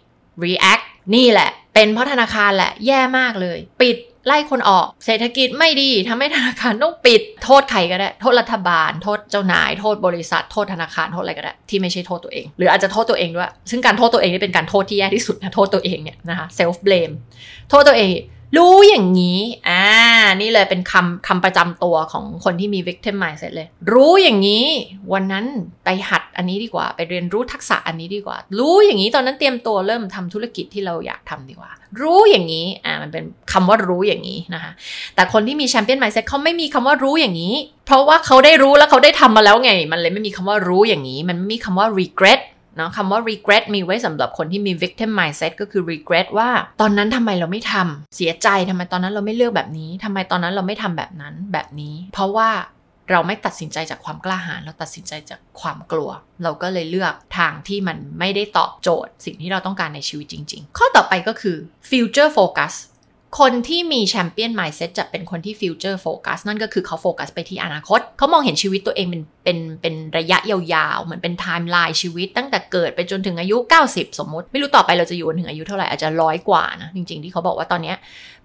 [0.44, 0.84] react
[1.14, 3.96] นี่แหละ เป็นเพราะธนาคารแหละ แย่มากเลย ปิด
[4.26, 17.14] ไล่คนออก เศรษฐกิจไม่ดีทำให้ธนาคารต้องปิด โทษใครก็ได้ โทษรัฐบาล โทษเจ้านาย โทษบริษัท โทษธนาคาร โทษอะไรก็ได้ ที่ไม่ใช่โทษตัวเอง หรืออาจจะโทษตัวเองด้วย ซึ่งการโทษตัวเองนี่เป็นการโทษที่แย่ที่สุดนะ โทษตัวเองเนี่ยนะคะ self blame
[17.70, 18.08] โทษตัวเอง
[18.56, 19.82] รู้อย่างนี้ อ่า
[20.40, 24.64] นี่เลยเป็นคำคำประจำตัวของคนที่มี victim mindset เลย รู้อย่างนี้
[25.12, 25.44] วันนั้น
[25.84, 34.72] ไปหัดอันนี้ดีกว่า ไปเรียนรู้ทักษะอันนี้ดีกว่า รู้อย่างนี้ตอนนั้นเตรียมตัวเริ่มทำธุรกิจที่เราอยากทำดีกว่า รู้อย่างนี้ อ่า มันเป็นคำว่ารู้อย่างนี้นะคะ
[35.14, 37.54] แต่คนที่มีแชมเปี้ยน mindset เขาไม่มีคำว่ารู้อย่างนี้
[37.86, 42.40] เพราะว่าเขาได้รู้แล้วเขาได้ทำมาแล้วไง มันเลยไม่มีคำว่ารู้อย่างนี้ มันไม่มีคำว่า regret
[42.76, 46.50] เนาะคำว่า regret มีไว้สำหรับคนที่มี victim mindset ก็คือ regret ว่า
[46.80, 52.50] ตอนนั้นทำไมเราไม่ทำเสียใจทำไมตอนนั้นเราไม่เลือกแบบนี้ทำไมตอนนั้นเราไม่ทำแบบนั้นแบบนี้ เพราะว่า
[53.10, 56.10] เราไม่ตัดสินใจจากความกล้าหาญเราตัดสินใจจากความกลัว
[56.42, 61.56] เราก็เลยเลือกทางที่มันไม่ได้ตอบโจทย์ สิ่งที่เราต้องการในชีวิตจริง ๆ ข้อต่อไปก็คือ
[61.90, 62.74] future focus
[63.40, 73.56] คนที่มี champion mindset จะเป็นคนที่ future focus นั่นก็คือเขาโฟกัสไปที่อนาคต เขามองเห็นชีวิตตัวเองเป็นเป็นเป็นระยะยาวๆ เหมือนเป็นไทม์ไลน์ชีวิต ตั้งแต่เกิดไปจนถึงอายุ
[73.88, 77.94] 90 สมมติ ไม่รู้ต่อไปเราจะอยู่ถึงอายุเท่าไหร่อาจจะร้อยกว่านะ จริงๆที่เขาบอกว่าตอนนี้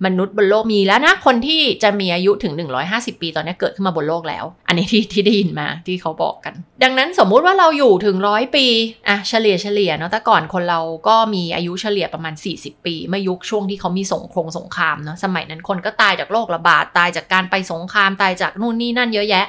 [0.05, 2.53] มนุษย์บนโลกมีแล้วนะ คนที่จะมีอายุถึง
[2.87, 8.65] 150 ปีตอนนี้เกิดขึ้นมาบนโลกแล้ว อันนี้ที่ที่ได้ยินมาที่เขาบอกกัน ดังนั้นสมมุติว่าเราอยู่ถึงร้อยปี
[9.07, 19.45] อะเฉลี่ยเฉลี่ยเนาะแต่ก่อนคนเราก็มีอายุเฉลี่ยประมาณ 40 ปี เมื่อยุคช่วงที่เขามีสงครงสงครามเนาะสมัยนั้นคนก็ตายจากโรคระบาดตายจากการไปสงครามตายจากนู่นนี่นั่นเยอะแยะ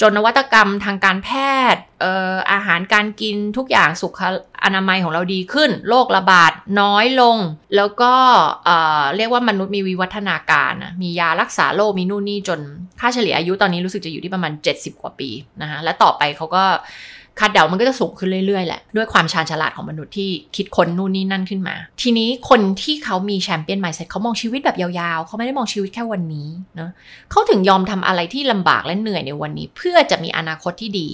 [0.00, 1.28] จนนวัตกรรมทางการแพ
[1.74, 2.06] ทย์อ
[2.52, 4.20] อาหารการกินทุกอย่างสุข
[4.64, 7.36] อนามัยของเราดีขึ้น โรคระบาดน้อยลง
[7.76, 8.12] แล้วก็
[8.64, 12.60] เอ่อเรียกว่ามนุษย์มีวิวัฒนาการนะมียารักษาโรคมีนู่นนี่จน
[13.00, 15.30] ค่าเฉลี่ยอายุตอนนี้รู้สึกจะอยู่ที่ประมาณ 70 กว่าปี
[15.62, 16.64] นะคะและต่อไปเขาก็
[17.40, 26.90] คาดเดามันก็จะสูงขึ้นเรื่อยๆแหละด้วยความชาญฉลาดของมนุษย์ที่คิดค้นนู่นนี่นั่นขึ้นมา ทีนี้คนที่เขามีแชมเปี้ยนไมซ์เซ็ตเขามองชีวิตแบบยาวๆ เขาไม่ได้มองชีวิตแค่วันนี้เนาะ
[27.30, 31.08] เขาถึงยอมทำอะไรที่ลำบากและเหนื่อยในวันนี้ เพื่อจะมีอนาคตที่ดี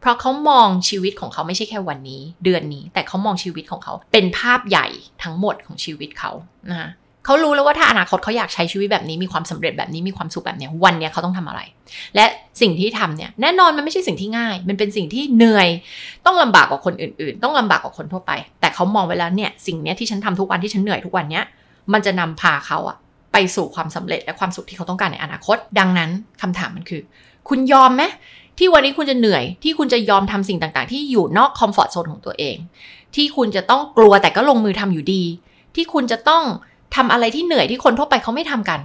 [0.00, 4.86] เพราะเขามองชีวิตของเขาไม่ใช่แค่วันนี้ เดือนนี้ แต่เขามองชีวิตของเขาเป็นภาพใหญ่
[5.22, 6.32] ทั้งหมดของชีวิตเขา
[6.70, 6.90] นะคะ
[7.24, 11.60] เขารู้แล้วว่าถ้าอนาคตเขาอยากใช้ชีวิตแบบนี้มีความสำเร็จแบบนี้มีความสุขแบบนี้วันนี้เขาต้องทำอะไร
[12.14, 12.24] และ
[12.60, 15.68] สิ่งที่ทำเนี่ยแน่นอนมันไม่ใช่สิ่งที่ง่าย มันเป็นสิ่งที่เหนื่อย
[16.26, 21.44] ต้องลำบากกว่าคนอื่น ๆ ต้องลำบากกว่าคนทั่วไป แต่เขามองไว้แล้วเนี่ยสิ่งนี้ที่ฉันทำทุกวันที่ฉันเหนื่อยทุกวันเนี้ย
[21.92, 22.96] มันจะนำพาเขาอะ
[23.32, 26.10] ไปสู่ความสำเร็จและความสุขที่เขาต้องการในอนาคต ดังนั้น
[26.42, 27.02] คำถามมันคือ
[27.48, 28.02] คุณยอมไหม
[28.58, 32.56] ที่วันนี้คุณจะเหนื่อย ที่คุณจะยอมทำสิ่งต่างๆ ที่อยู่นอกคอมฟอร์ทโซนของตัวเอง
[33.14, 35.22] ที่คุณจะต้องกลัวแต่ก็ลงมือทำอยู่ดี
[35.74, 36.44] ที่คุณจะต้อง
[36.96, 38.80] ทำอะไรที่เหนื่อยที่คนทั่วไปเขาไม่ทำกัน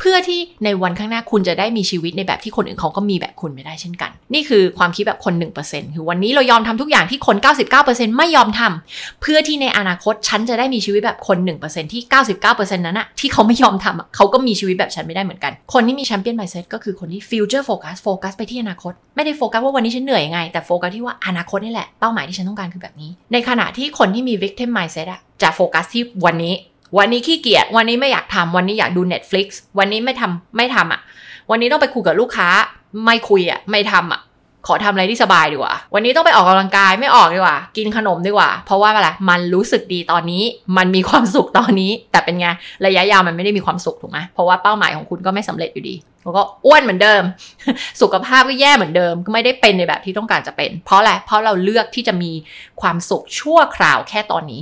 [0.00, 5.34] เพื่อที่ในวันข้างหน้าคุณจะได้มีชีวิตในแบบที่คนอื่นเขาก็มีแบบคุณไม่ได้เช่นกัน นี่คือความคิดแบบคน
[5.64, 7.36] 1%คือวันนี้เรายอมทำทุกอย่างที่คน
[7.76, 12.02] 99%ไม่ยอมทำเพื่อที่ในอนาคตฉันจะได้มีชีวิตแบบคน 1%ที่
[12.38, 26.54] 99%นั้นอะที่เขาไม่ยอมทำอะเขาก็มีชีวิตแบบฉันไม่ได้เหมือนกัน คนที่มี champion mindset ก็คือคนที่ future focus โฟกัสไปที่อนาคต ไม่ได้โฟกัสว่าวันนี้ฉันเหนื่อยยังไงแต่โฟกัสที่ว่าอนาคตนี่แหละเป้าหมายที่ฉันต้องการคือแบบนี้ ในขณะที่คนที่มี victim mindset อะจะโฟกัสที่วันนี้
[26.96, 29.46] วันนี้ขี้เกียจวันนี้ไม่อยากทำวันนี้อยากดู Netflix
[29.78, 31.00] วันนี้ไม่ทำไม่ทำอะ
[31.50, 32.48] วันนี้ต้องไปคุยกับลูกค้า
[33.04, 34.20] ไม่คุยอะไม่ทำอะ
[34.66, 40.42] ขอทำอะไรที่สบายดีกว่า วันนี้ต้องไปออกกำลังกายไม่ออกดีกว่า กินขนมดีกว่า เพราะว่าอะไรมันรู้สึกดีตอนนี้
[40.76, 42.46] มันมีความสุขตอนนี้ แต่เป็นไง
[42.86, 47.22] ระยะยาวมันไม่ได้มีความสุขถูกไหมเพราะว่าเป้าหมายของคุณก็ไม่สำเร็จอยู่ดีแล้วก็อ้วนเหมือนเดิม
[48.02, 52.32] สุขภาพก็แย่เหมือนเดิมก็ไม่ได้เป็นในแบบที่ต้องการจะเป็น เพราะอะไรเพราะเราเลือกที่จะมี
[52.80, 54.60] ความสุขชั่วคราวแค่ตอนนี้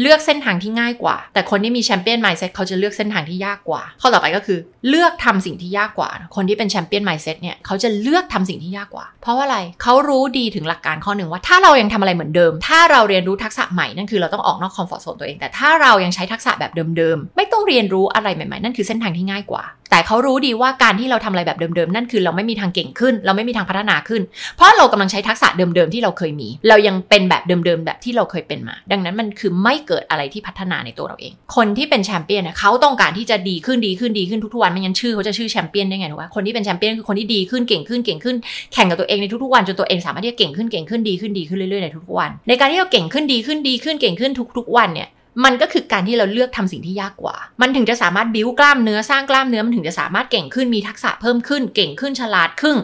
[0.00, 17.36] เลือกเส้นทางที่ง่ายกว่า แต่คนที่มีแชมเปี้ยนไมซ์เซ็ตเขาจะเลือกเส้นทางที่ยากกว่า ข้อต่อไปก็คือ เลือกทำสิ่งที่ยากกว่า คนที่เป็น champion mindset เนี่ยเขาจะเลือกทำสิ่งที่ยากกว่า เพราะว่าอะไรเขารู้ดีถึงหลักการข้อหนึ่งว่า ถ้าเรายังทำอะไรเหมือนเดิม ถ้าเราเรียนรู้ทักษะใหม่นั่นคือเราต้องออกนอก comfort zone ตัวเอง แต่ถ้าเรายังใช้ทักษะแบบเดิมๆ
[17.36, 24.22] ไม่ต้องเรียนรู้อะไรใหม่ๆ นั่นคือเส้นทางที่ง่ายกว่า แต่เขารู้ดีว่าการที่เราทำอะไรแบบเดิมๆ นั่นคือเราไม่มีทางเก่งขึ้น เราไม่มีทางพัฒนาขึ้น
[24.56, 38.36] เพราะเรากำลังใช้ทักษะเดิมๆที่เราเคยมี เรายังเป็นแบบเดิมๆแบบที่เราเคยเป็นมา ดังนั้นมันคือไม่เกิดอะไรที่พัฒนาในตัวเราเอง คนที่เป็นแชมเปี้ยนเขาต้องการที่จะดีขึ้นดีขึ้นดีขึ้นทุกๆวันไม่งั้นชื่อเขาจะชื่อแชมเปี้ยนได้ไงถูกไหมคนที่เป็นแชมเปี้ยนคือคนที่ดีขึ้นเก่งขึ้นเก่งขึ้น
[38.72, 45.10] แข่งกับตัวเองในทุกๆวันจนตัวเองสามารถที่จะเก่งขึ้นเก่งขึ้นดีขึ้นดีขึ้นเรื่อยๆในทุกๆวัน ในการที่เราเก่งขึ้นดีขึ้นดีขึ้นเก่งขึ้นทุก ๆ วันเนี่ย
[45.44, 52.76] มันก็คือการที่เราเลือกทำสิ่งที่ยากกว่า มันถึงจะสามารถบิ้วกล้ามเนื้อสร้างกล้ามเนื้อมันถึงจะสามารถเก่งขึ้นมีทักษะเพิ่มขึ้น เก่งขึ้นฉลาดขึ้น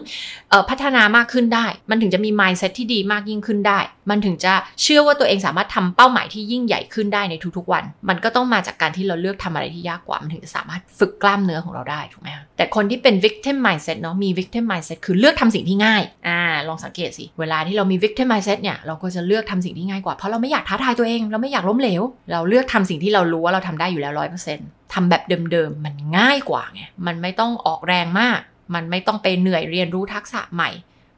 [0.69, 18.59] พัฒนามากขึ้นได้ มันถึงจะมี mindset ที่ดีมากยิ่งขึ้นได้ มันถึงจะเชื่อว่าตัวเองสามารถทำเป้าหมายที่ยิ่งใหญ่ขึ้นได้ในทุกๆวัน มันก็ต้องมาจากการที่เราเลือกทำอะไรที่ยากกว่า มันถึงจะสามารถฝึกกล้ามเนื้อของเราได้ถูกไหมคะแต่คนที่เป็น victim mindset เนาะมี victim mindset คือเลือกทำสิ่งที่ง่ายอ่าลองสังเกตสิเวลาที่เรามี victim mindset
[18.63, 28.39] เนี่ยเราก็จะเลือกทำสิ่งที่ง่ายกว่าเพราะเราไม่อยากท้าทายตัวเองเราไม่อยากล้มเหลว เราเลือกทำสิ่งที่เรารู้ว่าเราทำได้อยู่แล้วร้อยเปอร์เซ็นต์ทำแบบเดิมๆ มันง่ายกว่าไง มันไม่ต้องออกแรงมาก
[28.75, 30.69] มันไม่ต้องไปเหนื่อยเรียนรู้ทักษะใหม่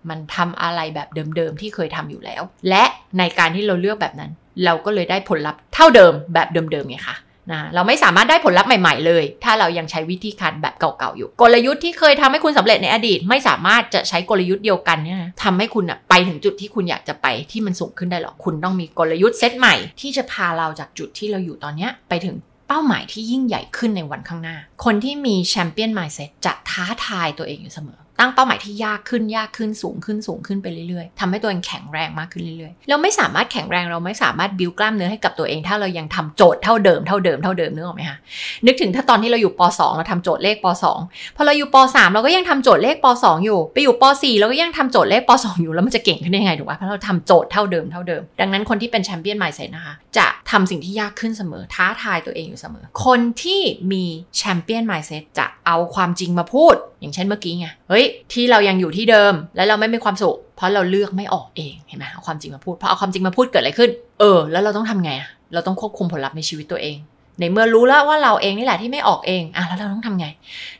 [0.10, 2.84] มันทำอะไรแบบเดิมๆที่เคยทำอยู่แล้ว และ
[3.18, 4.32] ในการที่เราเลือกแบบนั้น
[4.66, 7.18] เราก็เลยได้ผลลัพธ์เท่าเดิมแบบเดิมๆไงคะ
[7.52, 22.36] นะเราไม่สามารถได้ผลลัพธ์ใหม่ๆเลย ถ้าเรายังใช้วิธีการแบบเก่าๆอยู่ กลยุทธ์ที่เคยทำให้คุณสำเร็จในอดีต ไม่สามารถจะใช้กลยุทธ์เดียวกันเนี่ยทำให้คุณไปถึงจุดที่คุณอยากจะไปที่มันสูงขึ้นได้หรอกคุณต้องมีกลยุทธ์เซตใหม่ ที่จะพาเราจากจุดที่เราอยู่ตอนนี้ไปถึง
[22.67, 38.17] เป้าหมายที่ยิ่งใหญ่ขึ้นในวันข้างหน้า คนที่มีแชมเปี้ยนไมซ์เซ็ตจะท้าทายตัวเองอยู่เสมอตั้งเป้าหมายที่ยากขึ้นยากขึ้นสูงขึ้นสูงขึ้นไปเรื่อยๆทำให้ตัวเองแข็งแรงมากขึ้นเรื่อยๆเราไม่สามารถแข็งแรงเราไม่สามารถบิวกล้ามเนื้อให้กับตัวเอง ถ้าเรายังทำโจทย์เท่าเดิมเท่าเดิมเท่าเดิมนึกออกไหมคะ
[38.65, 40.67] นึกถึงถ้าตอนที่เราอยู่ป .2 เราทำโจทย์เลขป
[41.02, 54.04] .2 พอเราอยู่ป .3 เราก็ยังทำโจทย์เลขป .2 อยู่ ไปอยู่ป .4 เราก็ยังทำโจทย์เลขป .2 อยู่แล้วมันจะเก่งขึ้นได้ยังไงถูกป่ะเพราะเราทำโจทย์เท่าเดิมเท่าเดิม ดังนั้นคนที่เป็นแชมเปี้ยนไมซ์เซ็นะคะจะทำสิ่งที่ยากขึ้นเสมอท้าทายตัวเองอยู่เสมอ คนที่มี
[54.38, 63.89] แชมเปี้ยนไมซ์เซจะเอาความจริงมาพูด อย่างเช่นเมื่อกี้ไง เฮ้ย ที่เรายังอยู่ที่เดิม แล้วเราไม่มีความสุข เพราะเราเลือกไม่ออกเอง เห็นไหมเอาความจริงมาพูด พอเอาความจริงมาพูดเกิดอะไรขึ้น
[64.20, 66.98] เออ แล้วเราต้องทำไงอะเราต้องควบคุมผลลัพธ์ในชีวิตตัวเอง
[67.39, 70.28] ในเมื่อรู้แล้วว่าเราเองนี่แหละที่ไม่ออกเองอะแล้วเราต้องทำไง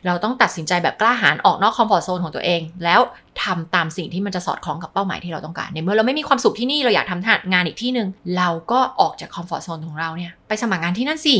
[0.06, 3.00] เราต้องตัดสินใจแบบกล้าหาญออกนอก comfort zone ของตัวเอง แล้ว
[3.42, 11.36] ทำตามสิ่งที่มันจะสอดคล้องกับเป้าหมายที่เราต้องการ ในเมื่อเราไม่มีความสุขที่นี่ เราอยากทำงานอีกที่หนึ่ง เราก็ออกจาก comfort zone ของเราเนี่ย ไปสมัครงานที่นั่นสิ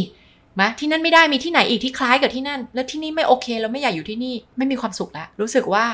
[0.58, 5.84] มาที่นั่นไม่ได้มีที่ไหนอีกที่คล้ายกับที่นั่น แล้วที่นี่ไม่โอเคเราไม่อยากอยู่ที่นี่ไม่มีความสุขแล้วรู้สึกว่า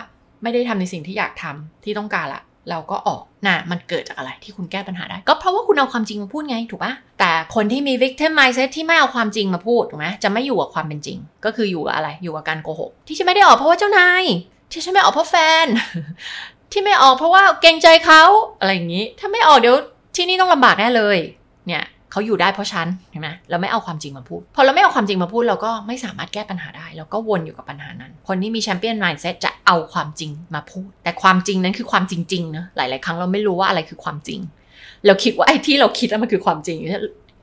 [0.42, 14.24] ไม่ได้ทำในสิ่งที่อยากทำที่ต้องการละเราก็ออกน่ะมันเกิดจากอะไรที่คุณแก้ปัญหาได้ ก็เพราะว่าคุณเอาความจริงมาพูดไงถูกปะแต่คนที่มี victim mindset ที่ไม่เอาความจริงมาพูดถูกไหมจะไม่อยู่กับความเป็นจริง ก็คืออยู่กับอะไรอยู่กับการโกหก ที่ฉันไม่ได้ออกเพราะว่าเจ้านาย
[14.72, 15.66] ที่ฉันไม่ออกเพราะแฟน
[16.72, 18.22] ที่ไม่ออกเพราะว่าเกรงใจเขา
[18.60, 19.76] อะไรอย่างนี้ ถ้าไม่ออกเดี๋ยว
[20.16, 21.18] ที่นี่ต้องลำบากแน่เลย
[21.66, 34.40] เนี่ย เขาอยู่ได้เพราะฉันเห็นไหมเราไม่เอาความจริงมาพูด พอเราไม่เอาความจริงมาพูดเราก็ไม่สามารถแก้ปัญหาได้ เราก็วนอยู่กับปัญหานั้น คนที่มีแชมเปี้ยนไมซ์เซ็ตจะเอาความจริงมาพูด แต่ความจริงนั้นคือความจริงๆนะหลาย ๆ ครั้งเราไม่รู้ว่าอะไรคือความจริง
[35.06, 36.76] เราคิดว่าไอ้ที่เราคิดแล้วมันคือความจริง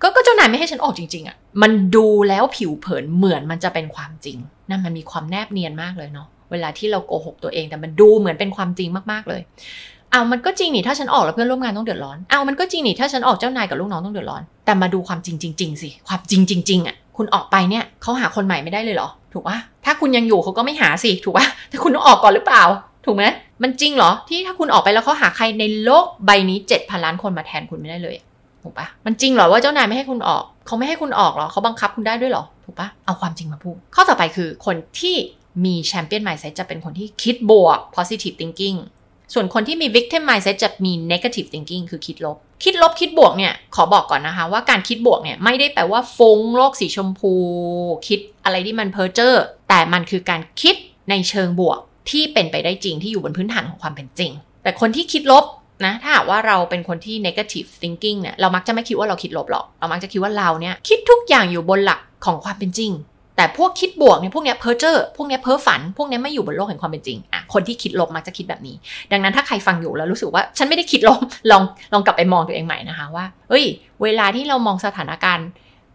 [0.02, 4.38] ก็ก็เจ้านายไม่ให้ฉันออกจริงๆอะ่ะ มันดูแล้วผิวเผินเหมือนมันจะเป็นความจริง
[4.70, 9.42] นั่นมันมีความแนบเนียนมากเลยเนาะ เวลาที่เราโกหกตัวเองแต่มันดูเหมือนเป็นความจริงมากๆเลย
[10.12, 22.64] เอามันก็จริงนี่ถ้าฉันออกแล้วเพื่อนร่วมงานต้องเดือดร้อน เอามันก็จริงนี่ถ้าฉันออกเจ้านายกับลูกน้องต้องเดือดร้อน แต่มาดูความจริงจริงๆสิ ความจริงจริงๆอะ คุณออกไปเนี่ยเขาหาคนใหม่ไม่ได้เลยเหรอ ถูกปะถ้าคุณยังอยู่เขาก็ไม่หาสิ ถูกปะแต่คุณต้องออกก่อนหรือเปล่า
[23.06, 23.24] ถูกไหม
[23.64, 28.16] มันจริงเหรอ ที่ถ้าคุณออกไปแล้วเขาหาใครในโลกใบนี้เจ็ดพันล้านคนมาแทนคุณไม่ได้เลย
[28.64, 35.16] ถูกปะมันจริงเหรอว่าเจ้านายไม่ให้คุณออก เขาไม่ให้คุณออกหรอเขาบังคับคุณได้ด้วยหรอ ถูกปะเอาความจริงมาพูด ข้อต่อไปคือคนที่
[35.66, 38.78] มีแชมเปี้ยนไมซ์จะเป็นคนที่คิดบวก positive thinking
[39.34, 47.34] ส่วนคนที่มี victim mindset จะมี negative thinking คือคิดลบ คิดลบคิดบวกเนี่ย ขอบอกก่อนนะคะ ว่าการคิดบวกเนี่ย ไม่ได้แปลว่าฟุ้งโลกสีชมพู
[48.08, 49.34] คิดอะไรที่มันเพ้อเจ้อ
[49.70, 50.76] แต่มันคือการคิด
[51.10, 54.32] ในเชิงบวกที่เป็นไปได้จริงที่อยู่บนพื้นฐานของความเป็นจริง
[54.64, 55.46] แต่คนที่คิดลบ
[55.86, 62.92] นะถ้าหากว่าเราเป็นคนที่ negative thinking เนี่ยเรามักจะไม่คิดว่าเราคิดลบหรอก เรามักจะคิดว่าเราเนี่ยคิดทุกอย่างอยู่บนหลักของความเป็นจริง
[63.38, 68.76] แต่พวกคิดบวกเนี่ยพวกเนี้ยเพ้อเจ้อพวกเนี้ยเพ้อฝัน พวกเนี้ยไม่อยู่บนโลกแห่งความเป็นจริงอะคนที่คิดลบมักจะคิดแบบนี้
[69.12, 71.20] ดังนั้นถ้าใครฟังอยู่แล้วรู้สึกว่าฉันไม่ได้คิดลบ
[71.52, 71.62] ลอง
[71.94, 73.66] ลองกลับไปมองตัวเองใหม่นะคะว่าเฮ้ย
[74.04, 75.48] เวลาที่เรามองสถานการณ์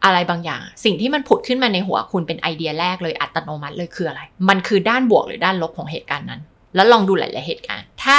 [0.04, 6.40] อะไรบางอย่าง สิ่งที่มันผุดขึ้นมาในหัวคุณเป็นไอเดียแรกเลยอัตโนมัติเลยคืออะไร มันคือด้านบวกหรือด้านลบของเหตุการณ์นั้น
[6.74, 8.18] แล้วลองดูหลาย ๆเหตุการณ์ ถ้า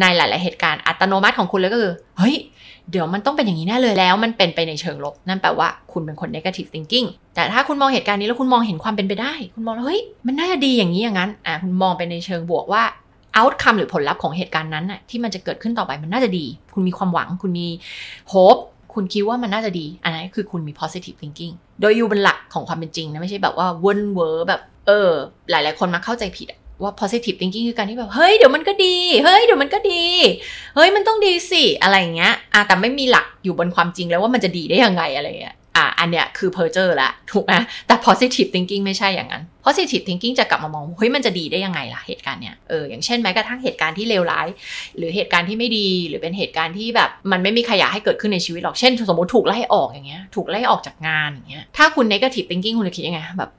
[0.00, 2.36] ในหลาย ๆ เหตุการณ์อัตโนมัติของคุณเลยก็คือเฮ้ย
[2.90, 12.82] เดี๋ยวมันต้องเป็นอย่างนี้แน่เลยแล้ว มันเป็นไปในเชิงลบ นั่นแปลว่าคุณเป็นคน negative thinking แต่ถ้าคุณมองเหตุการณ์นี้แล้วคุณมองเห็นความเป็นไปได้ คุณมองเฮ้ยมันน่าจะดีอย่างนี้อย่างนั้นอ่าคุณมองไปในเชิงบวกว่า
[13.36, 17.68] outcome หรือผลลัพธ์ของเหตุการณ์นั้นน่ะที่มันจะเกิดขึ้นต่อไปมันน่าจะดี คุณมีความหวัง คุณมี
[18.32, 18.60] hope
[18.94, 25.10] คุณคิดว่ามันน่าจะดี อันนั้นคือคุณมี positive thinking โดยอยู่บนหลักของความเป็นจริงนะไม่ใช่แบบว่าเวิร์นเวอร์แบบเออ
[25.50, 26.46] หลาย ๆ คนมาเข้าใจผิด
[26.82, 30.04] ว่า positive thinking คือการที่แบบ เฮ้ย เดี๋ยวมันก็ดี เฮ้ย เดี๋ยวมันก็ดี
[30.74, 37.54] เฮ้ย มันต้องดีสิ อะไรอย่างเงี้ยอะแต่ไม่มีหลักอยู่บนความจริงแล้วว่ามันจะดีได้ยังไงอะไรเงี้ยอะอันเนี้ยคือ เพ้อเจ้อ ละถูกไหม
[37.86, 44.48] แต่ positive thinking ไม่ใช่อย่างนั้น positive thinking จะกลับมามอง เฮ้ย มันจะดีได้ยังไงล่ะเหตุการณ์เนี้ย เออ อย่างเช่นแม้กระทั่งเหตุการณ์ที่เลวร้าย
[44.96, 53.50] หรือเหตุการณ์ที่ไม่ดี หรือเป็นเหตุการณ์ที่แบบมันไม่มีใครอยากให้เกิดขึ้นในชีวิตหรอก เช่น สมมติถูกไล่ออกอย่างเงี้ย ถูกไล่ออกจากงานอย่างเงี้ย ถ้าคุณ negative thinking คุณจะคิดยังไงแบบ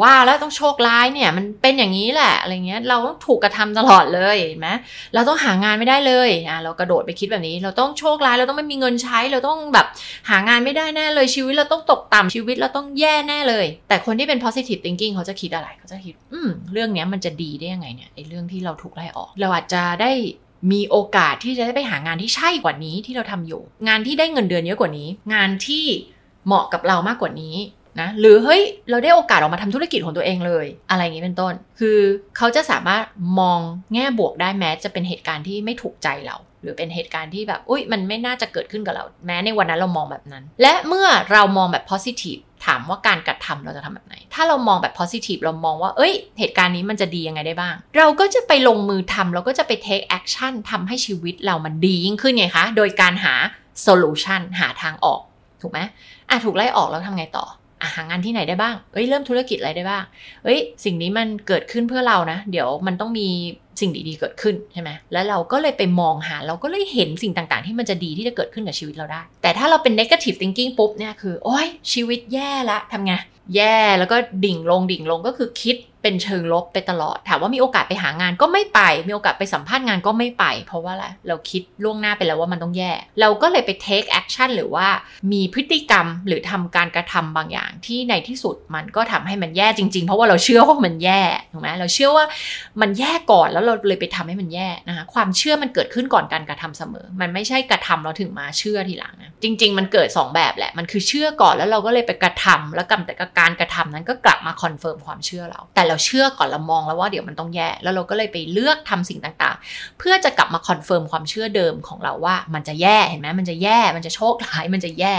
[0.00, 4.68] ว่าแล้วต้องโชคร้ายเนี่ยมันเป็นอย่างนี้แหละอะไรเงี้ยเราต้องถูกกระทำตลอดเลยเห็นไหม
[5.14, 9.86] เราต้องหางานไม่ได้เลยอะเรากระโดดไปคิดแบบนี้ เราต้องโชคร้ายเราต้องไม่มีเงินใช้ เราต้องแบบ
[10.30, 20.12] หางานไม่ได้แน่เลยชีวิตเราต้องตกต่ำชีวิตเราต้องแย่แน่เลย แต่คนที่เป็น positive thinking เขาจะคิดอะไรเขาจะคิด อืมเรื่องนี้มันจะดีได้ยังไงเนี่ยไอ้เรื่องที่เราถูกไล่ออก เราอาจจะได้
[20.72, 25.84] มีโอกาสที่จะได้ไปหางานที่ใช่กว่านี้ที่เราทำอยู่ งานที่ได้เงินเดือนเยอะกว่านี้ งานที่
[26.46, 27.56] เหมาะกับเรามากกว่านี้
[28.00, 31.98] นะหรือเฮ้ยเราได้โอกาสออกมาทำธุรกิจของตัวเองเลย อะไรอย่างนี้เป็นต้น คือ
[32.36, 33.04] เขาจะสามารถ
[33.40, 33.60] มอง
[33.94, 53.34] แง่บวกได้แม้จะเป็นเหตุการณ์ที่ไม่ถูกใจเรา หรือเป็นเหตุการณ์ที่แบบอุ้ยมันไม่น่าจะเกิดขึ้นกับเรา แม้ในวันนั้นเรามองแบบนั้น และเมื่อเรามองแบบ positive ถามว่าการกระทำเราจะทำแบบไหน ถ้าเรามองแบบ positive เรามองว่า เอ้ย เหตุการณ์นี้มันจะดียังไงได้บ้าง เราก็จะไปลงมือทำเราก็จะไป take action ทำให้ชีวิตเรามันดียิ่งขึ้นไงคะ โดยการหา
[53.86, 55.20] solution หาทางออก
[55.60, 55.80] ถูกไหม
[56.30, 57.46] อะถูกไล่ออกแล้วทำไงต่อ
[57.94, 60.04] หางานที่ไหนได้บ้าง เอ้ยเริ่มธุรกิจอะไรได้บ้าง
[60.44, 63.28] เอ้ยสิ่งนี้มันเกิดขึ้นเพื่อเรานะ เดี๋ยวมันต้องมี
[63.80, 73.14] สิ่งดีๆเกิดขึ้นใช่ไหมแล้วเราก็เลยไปมองหา เราก็เลยเห็นสิ่งต่างๆ ที่มันจะดีที่จะเกิดขึ้นกับชีวิตเราได้ แต่ถ้าเราเป็น negative thinking ปุ๊บเนี่ยคือ โอ้ยชีวิตแย่ละทำไง
[73.56, 75.76] แย่แล้วก็ดิ่งลงดิ่งลงก็คือคิด
[76.06, 84.86] เป็นเชิงลบไปตลอด ถามว่ามีโอกาสไปหางานก็ไม่ไป มีโอกาสไปสัมภาษณ์งานก็ไม่ไป เพราะว่าอะไรเราคิดล่วงหน้าไปแล้วว่ามันต้องแย่ เราก็เลยไป take action หรือว่า
[85.32, 92.24] มีพฤติกรรมหรือทำการกระทำบางอย่างที่ในที่สุดมันก็ทำให้มันแย่จริง ๆ เพราะว่าเราเชื่อว่ามันแย่ถูกไหมเราเชื่อว่า
[92.80, 115.14] มันแย่ก่อนแล้วเราเลยไปทำให้มันแย่นะคะความเชื่อมันเกิดขึ้นก่อนการกระทำเสมอ มันไม่ใช่กระทำเราถึงมาเชื่อทีหลังนะจริง ๆ มันเกิด 2 แบบแหละมันคือเชื่อก่อนแล้วเราก็เลยไปกระทำแล้วกับแต่การกระทำนั้นก็กลับมา confirm ความเชื่อเราแต่เราเชื่อก่อนเรามองแล้วว่าเดี๋ยวมันต้องแย่แล้วเราก็เลยไปเลือกทำสิ่งต่างๆ เพื่อจะกลับมา confirm ความเชื่อเดิมของเราว่ามันจะแย่เห็นไหมมันจะแย่มันจะโชคร้ายมันจะแย่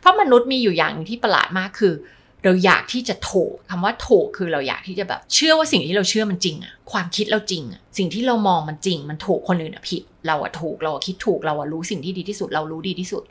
[0.00, 1.94] เพราะมนุษย์มีอยู่อย่างหนึ่งที่ประหลาดมากคือ
[2.44, 13.22] เราอยากที่จะถูกคำว่าถูกคือเราอยากที่จะแบบ เชื่อว่าสิ่งที่เราเชื่อมันจริงอะความคิดเราจริงอะสิ่งที่เรามองมันจริง มันถูกคนอื่นอะผิด เราอะถูกเราอะคิดถูกเราอะรู้สิ่งที่ดีที่สุด เรารู้ดีที่สุด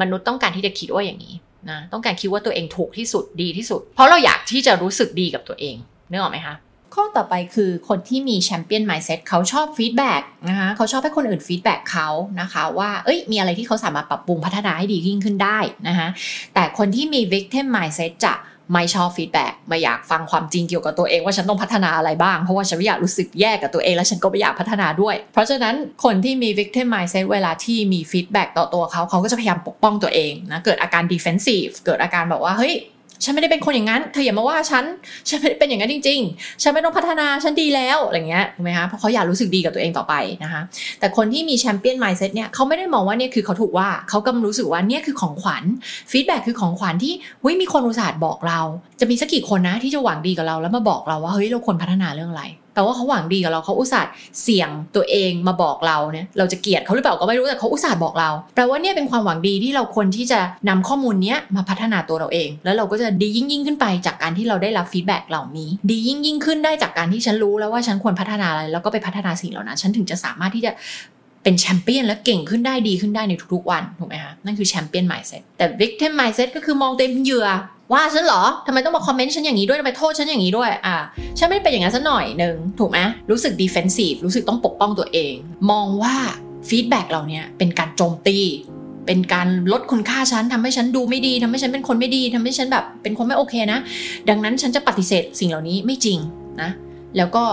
[0.00, 1.34] มนุษย์ต้องการที่จะคิดว่าอย่างนี้
[1.70, 5.76] นะต้องการคิดว่าตัวเองถูกที่สุดดีที่สุด เพราะเราอยากที่จะรู้สึกดีกับตัวเอง
[6.10, 6.56] นึกออกไหมคะ
[6.94, 12.08] ข้อต่อไปคือคนที่มี champion mindset เขาชอบ feedbackนะคะเขาชอบให้คนอื่น feedback เขา
[12.40, 16.08] นะคะว่าเอ้ยมีอะไรที่เขาสามารถปรับปรุงพัฒนาให้ดียิ่งขึ้นได้นะคะ
[16.54, 18.34] แต่คนที่มี victim mindset จะ
[18.72, 32.74] ไม่ชอบ feedback ไม่อยากฟังความจริงเกี่ยวกับตัวเองว่าฉันต้องพัฒนาอะไรบ้าง เพราะว่าฉันไม่อยากรู้สึกแย่กับตัวเองและฉันก็ไม่อยากพัฒนาด้วย เพราะฉะนั้นคนที่มี victim mindset เวลาที่มี feedback ต่อตัวเขาเขาก็จะพยายามปกป้องตัวเองนะเกิดอาการ defensive เกิดอาการแบบว่าเฮ้ย
[33.24, 34.84] ฉันไม่ได้เป็นคนอย่างนั้นเธออย่ามาว่าฉัน
[35.28, 40.60] ฉันไม่ได้เป็นอย่างนั้นจริง ๆ ฉันไม่ต้องพัฒนาฉันดีแล้วอะไรเงี้ยถูกไหมคะเพราะเขาอยากรู้สึกดีกับตัวเองต่อไปนะคะ
[41.00, 45.64] แต่คนที่มี champion mindset เนี่ยเขาไม่ได้มองว่าเนี่ยคือเขาถูกว่าเขากำลังรู้สึกว่าเนี่ยคือของขวัญ
[46.10, 48.60] feedback คือของขวัญที่เฮ้ยมีคนอุตส่าห์บอกเรา
[49.00, 52.44] จะมีสักกี่คนนะที่จะหวังดีกับเราแล้วมาบอกเราว่าเฮ้ยเราควรพัฒนาเรื่องอะไร
[52.78, 54.10] แปลว่าเขาหวังดีกับเราเขาอุตส่าห์
[54.42, 70.72] เสี่ยงตัวเองมาบอกเราเนี่ยเราจะเกลียดเขาหรือเปล่าก็ไม่รู้แต่เขาอุตส่าห์บอกเราแปลว่าเนี่ยเป็นความหวังดีที่เราควรที่จะนำข้อมูลเนี้ยมาพัฒนาตัวเราเอง แล้วเราก็จะดียิ่งยิ่งขึ้นไปจากการที่เราได้รับ feedback เหล่านี้ ดียิ่งยิ่งขึ้นได้จากการที่ฉันรู้แล้วว่าฉันควรพัฒนาอะไรแล้วก็ไปพัฒนาสิ่งเหล่านั้น ฉันถึงจะสามารถที่จะ
[71.42, 77.46] เป็นแชมเปี้ยนและเก่งขึ้นได้ดีขึ้นได้ในทุกๆวันถูกไหมคะนั่นคือ champion mindset แต่ victim mindset ก็คือมองตัวเองเป็นเหยื่อ
[77.92, 80.96] ว่าฉันเหรอทำไมต้องมาคอมเมนต์ฉันอย่างนี้ด้วยทำไมโทษฉันอย่างนี้ด้วยอ่า
[81.38, 82.98] ฉันไม่เป็นอย่างนั้นสักหน่อยหนึ่งถูกไหม
[83.30, 85.34] รู้สึก defensive รู้สึกต้องปกป้องตัวเอง
[85.70, 86.14] มองว่า
[86.68, 88.38] feedback เราเนี่ยเป็นการโจมตี
[89.06, 93.78] เป็นการลดคุณค่าฉันทำให้ฉันดูไม่ดีทำให้ฉันเป็นคนไม่ดีทำให้ฉันแบบเป็นคนไม่โอเคนะ
[94.28, 96.18] ดังนั้นฉันจะปฏิเสธสิ่งเหล่านี้ไม่จริง
[96.62, 96.70] นะ
[97.16, 97.44] แล้วก็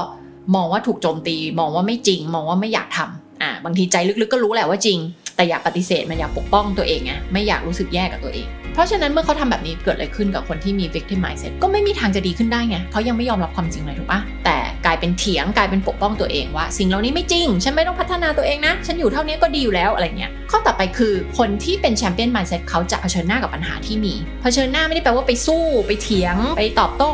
[0.55, 4.97] มองว่าถูกโจมตี มองว่าไม่จริง มองว่าไม่อยากทำอ่าบางทีใจลึกๆก็รู้แหละว่าจริง
[5.35, 27.11] แต่อยากปฏิเสธมันอยากปกป้องตัวเองไงไม่อยากรู้สึกแย่กับตัวเอง เพราะฉะนั้นเมื่อเขาทำแบบนี้เกิดอะไรขึ้นกับคนที่มี victim mindset ก็ไม่มีทางจะดีขึ้นได้ไง เพราะยังไม่ยอมรับความจริงเลยถูกปะแต่กลายเป็นเถียงกลายเป็นปกป้องตัวเองว่า สิ่งเหล่านี้ไม่จริง ฉันไม่ต้องพัฒนาตัวเองนะ ฉันอยู่เท่านี้ก็ดีอยู่แล้วอะไรเงี้ยข้อต่อไปคือคนที่เป็นแชมเปี้ยน mindset เขาจะเผชิญหน้ากับปัญหาที่มีเผชิญหน้าไม่ได้แปลว่าไปสู้ ไปเถียง ไปตอบโต้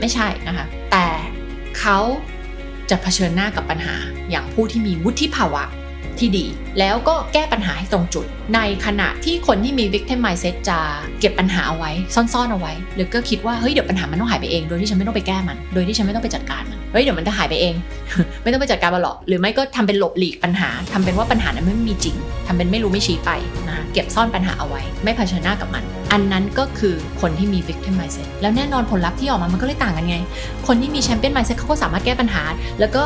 [0.00, 1.06] ไม่ใช่นะคะ แต่
[1.78, 1.98] เขา
[2.90, 3.96] จะเผชิญหน้ากับปัญหา
[4.30, 5.64] อย่างผู้ที่มีวุฒิภาวะ
[6.20, 6.46] ที่ดี
[6.78, 10.78] แล้วก็แก้ปัญหาให้ตรงจุด ในขณะที่คนที่มี victim mindset จะ
[11.20, 17.74] เก็บปัญหาเอาไว้ ซ่อนๆเอาไว้ หรือก็คิดว่าเฮ้ยเดี๋ยวปัญหามันต้องหายไปเอง โดยที่ฉันไม่ต้องไปแก้มัน โดยที่ฉันไม่ต้องไปจัดการมันเฮ้ยเดี๋ยวมันจะหายไปเอง
[18.42, 23.30] ไม่ต้องไปจัดการมันหรอกหรือไม่ก็ทำเป็นหลบหลีกปัญหาทำเป็นว่าปัญหานั้นไม่มีจริงทำเป็นไม่รู้ไม่ชี้ไป
[23.68, 30.16] นะเก็บซ่อนปัญหาเอาไว้ ไม่เผชิญหน้ากับมัน อันนั้นก็คือคนที่มี victim mindset แล้วแน่นอนผลลัพธ์ที่ออกมามันก็เลยต่างกันไง
[30.66, 32.42] คนที่มี champion mindset เขาก็สามารถแก้ปัญหา
[32.80, 33.02] แล้วก็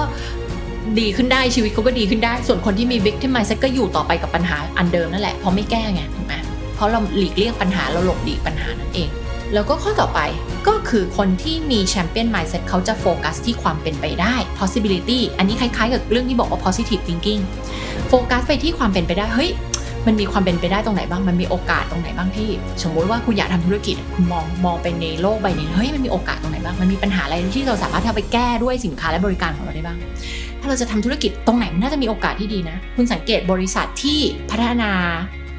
[1.01, 6.35] ดีขึ้นได้ชีวิตเขาก็ดีขึ้นได้ ส่วนคนที่มี victim mindset ก็อยู่ต่อไปกับปัญหาอันเดิมนั่นแหละเพราะไม่แก้ไงถูกไหม
[6.74, 9.09] เพราะเราหลีกเลี่ยงปัญหาเราหลบหลีกปัญหานั่นเอง
[9.55, 10.20] แล้วก็ข้อต่อไป
[10.66, 17.42] ก็คือคนที่มี champion mindset เขาจะโฟกัสที่ความเป็นไปได้ possibility อันนี้คล้ายๆ กับเรื่องที่บอกว่า positive thinking
[18.09, 19.51] โฟกัสไปที่ความเป็นไปได้เฮ้ย
[20.07, 22.48] มันมีความเป็นไปได้ตรงไหนบ้าง มันมีโอกาสตรงไหนบ้างที่
[22.83, 34.18] สมมติว่าคุณอยากทำธุรกิจ คุณมองมองไปในโลกใบนี้ เฮ้ย มันมีโอกาสตรงไหนบ้าง มันมีปัญหาอะไรที่เราสามารถทำไปแก้ด้วยสินค้าและบริการของเราได้บ้างถ้า เราจะทำธุรกิจตรงไหนมันน่าจะมีโอกาสที่ดีนะ คุณสังเกตบริษัทที่
[34.50, 34.92] พัฒนา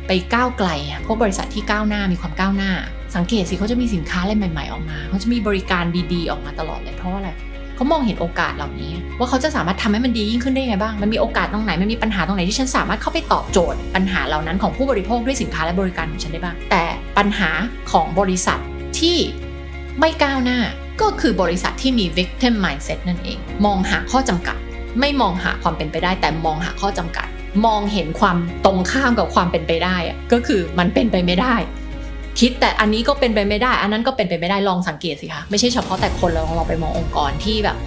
[0.08, 0.70] ไปก้าวไกล
[1.06, 2.72] พวกบริษัทที่ก้าวหน้ามีความก้าวหน้า
[3.16, 7.30] สังเกตสิเขาจะมีสินค้าอะไรใหม่ ๆออกมาเขาจะมีบริการดีๆออกมาตลอดเลยเพราะอะไร
[7.76, 16.84] เขามองเห็นโอกาสเหล่านี้ ว่าเขาจะสามารถทำให้มันดียิ่งขึ้นได้ไงบ้าง มันมีโอกาสตรงไหน มันมีปัญหาตรงไหนที่ฉันสามารถเข้าไปตอบโจทย์ ปัญหาเหล่านั้นของผู้บริโภคด้วยสินค้าและบริการของฉันได้บ้าง แต่
[17.18, 17.50] ปัญหา
[17.92, 18.60] ของบริษัท
[19.00, 19.18] ที่
[20.00, 20.60] ไม่ก้าวหน้า
[21.02, 24.58] ก็คือบริษัทที่มี victim mindset นั่นเอง มองหาข้อจำกัด
[25.00, 27.28] ไม่มองหาความเป็นไปได้ แต่มองหาข้อจำกัด
[27.66, 29.96] มองเห็นความตรงข้ามกับความเป็นไปได้
[30.32, 31.56] ก็คือมันเป็นไปไม่ได้
[32.40, 37.78] คิดแต่อันนี้ก็เป็นไปไม่ได้ อันนั้นก็เป็นไปไม่ได้ลองสังเกตสิคะไม่ใช่เฉพาะแต่คนเราลองไปมององค์กรที่แบบ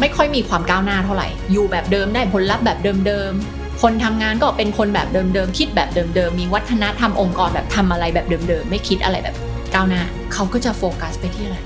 [0.00, 9.34] ไม่ค่อยมีความก้าวหน้าเท่าไหร่ อยู่แบบเดิมได้ผลลัพธ์แบบเดิมๆคนทำงานก็เป็นคนแบบเดิมๆคิดแบบเดิมๆมีวัฒนธรรมองค์กรแบบทำอะไรแบบเดิมๆไม่คิดอะไรแบบ
[9.74, 11.58] ก้าวหน้าเขาก็จะโฟกัสไปที่อะไร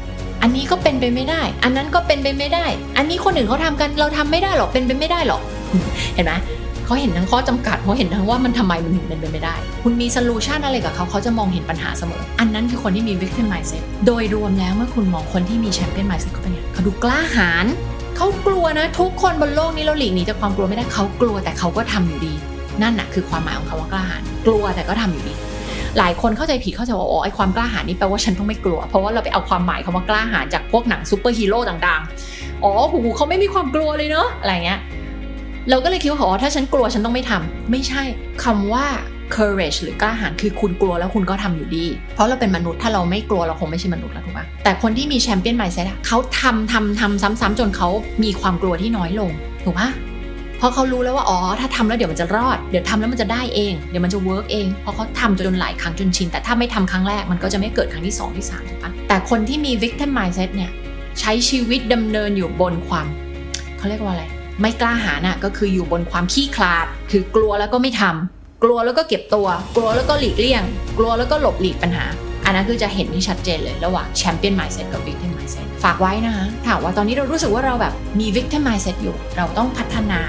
[0.42, 5.40] อันนี้ก็เป็นไปไม่ได้ อันนั้นก็เป็นไปไม่ได้ อันนี้คนอื่นเขาทำกันเราทำไม่ได้หรอกเป็นไปไม่ได้หรอก
[6.14, 6.32] เห็นไหม
[6.86, 17.66] เขาเห็นทั้งข้อจำกัดเขาเห็นทั้งว่ามันทำไมมันถึงเป็นไปไม่ได้ คุณมีโซลูชันอะไรกับเขาเขาจะมองเห็นปัญหาเสมอ อันนั้นคือคนที่มี victim mindset โดยรวมแล้วเมื่อคุณมองคนที่มี champion mindset เขาเป็นไงเขาดูกล้าหาญ
[18.16, 22.34] เขากลัวนะ ทุกคนบนโลกนี้เราหลีกหนีจากความกลัวไม่ได้เขากลัวแต่เขาก็ทำอยู่ดี
[22.82, 25.34] นั่นน่ะคือความหมายของคำว่ากล้าหาญกลัวแต่ก็ทำอยู่ดี
[25.98, 34.80] หลายคนเข้าใจผิดเข้าใจว่าโอ้ไอความกล้าหาญนี่แปลว่าฉันต้องไม่กลัว เพราะว่าเราไปเอาความหมายคำว่ากล้าหาญจากพวกหนังซูเปอร์ฮีโร่ต่างๆ อ๋อโหเขาไม่มีความกลัวเลยเนอะอะไรเงี้ย
[35.70, 38.02] เราก็เลยคิดว่าอ๋อถ้าฉันกลัวฉันต้องไม่ทำไม่ใช่
[38.44, 38.86] คำว่า
[39.36, 47.88] courage หรือกล้าหาญคือคุณกลัวแล้วคุณก็ทำอยู่ดี เพราะเราเป็นมนุษย์ถ้าเราไม่กลัวเราคงไม่ใช่มนุษย์แล้วถูกปะแต่คนที่มี champion mindset เขาทำทำทำซ้ำๆจนเขา
[48.22, 49.30] มีความกลัวที่น้อยลง
[49.64, 49.88] ถูกปะ
[50.60, 60.70] เพราะเขารู้แล้วว่าอ๋อถ้าทำแล้วเดี๋ยวมันจะรอด เดี๋ยวทำแล้วมันจะได้เอง เดี๋ยวมันจะ work เองเพราะเขาทำจนหลายครั้งจนชิน แต่ถ้าไม่ทำครั้งแรกมันก็จะไม่เกิดครั้งที่2ที่3ถูกปะแต่คนที่มี victim mindset เนี่ย
[61.20, 63.06] ใช้ชีวิตดำเนินอยู่บนความ
[63.78, 64.24] เขาเรียกว่าอะไร
[64.60, 69.46] ไม่กล้าหาญน่ะก็คืออยู่บนความขี้ขลาด คือกลัวแล้วก็ไม่ทำกลัวแล้วก็เก็บตัว
[69.76, 70.62] กลัวแล้วก็หลีกเลี่ยง
[70.98, 72.06] กลัวแล้วก็หลบหลีกปัญหา
[72.44, 80.20] อันนั้นคือจะเห็นที่ชัดเจนเลยระหว่างแชมเปี้ยนไมซ์เซ็ตกับวิก t มไมซ์เซ็ตฝากไว้นะคะถามว่าตอนนี้เรารู้สึกว่าเราแบบมี victim mindset อยู่ เราต้องพัฒนา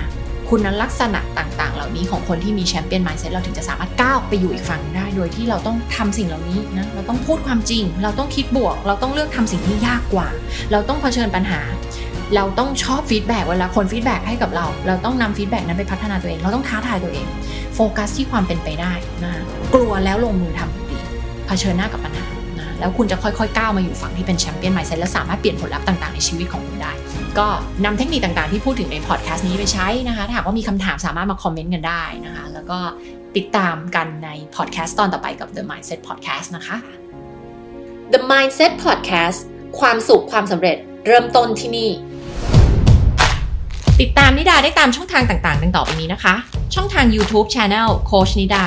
[0.56, 10.28] คุณลักษณะต่างๆ เหล่านี้ของคนที่มี champion mindset เราถึงจะสามารถก้าวไปอยู่อีกฝั่งได้ โดยที่เราต้องทำสิ่งเหล่านี้นะเราต้องพูดความจริง เราต้องคิดบวก เราต้องเลือกทำสิ่งที่ยากกว่า
[10.72, 11.62] เราต้องเผชิญปัญหา
[12.36, 17.28] เราต้องชอบ feedback เวลาคน feedback ให้กับเรา เราต้องนำ feedback นั้นไปพัฒนาตัวเอง เราต้องท้าทายตัวเอง
[17.76, 19.34] โฟกัสที่ความเป็นไปได้นะ
[19.74, 21.00] กลัวแล้วลงมือทำดี
[21.48, 22.28] เผชิญหน้ากับปัญหา
[22.60, 26.92] นะแล้วคุณจะค่อยๆก้าวมาอยู่ฝั่งที่เป็น champion mindset แล้วสามารถเปลี่ยนผลลัพธ์ต่างๆในชีวิตของคุณได้
[27.40, 27.48] ก็
[27.86, 32.80] นำเทคนิคต่างๆที่พูดถึงในพอดแคสต์นี้ไปใช้นะคะถ้าหากว่ามีคำถามสามารถมาคอมเมนต์กันได้นะคะ แล้วก็
[33.36, 36.78] ติดตามกันในพอดแคสต์ตอนต่อไปกับ The Mindset Podcast นะคะ
[38.14, 39.40] The Mindset Podcast
[39.80, 41.90] ความสุขความสำเร็จเริ่มต้นที่นี่
[44.02, 46.36] ติดตามนิดาได้ตามช่องทางต่างๆ ดังต่อไปนี้นะคะ
[46.76, 48.66] ช่องทาง YouTube Channel โคชนิดา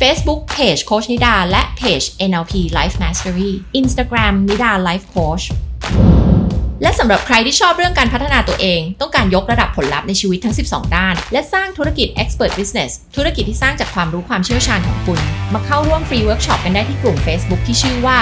[0.00, 5.44] Facebook Page โคชนิดา และ Page NLP Life Mastery Instagram นิดา Life Coach
[6.84, 15.20] และสำหรับใครที่ชอบเรื่องการพัฒนาตัวเอง ต้องการยกระดับผลลัพธ์ในชีวิตทั้ง 12 ด้าน และสร้างธุรกิจ Expert Business ธุรกิจที่สร้างจากความรู้ความเชี่ยวชาญของคุณ
[15.54, 18.18] มาเข้าร่วมฟรีเวิร์กช็อปกันได้ที่กลุ่ม Facebook ที่ชื่อว่า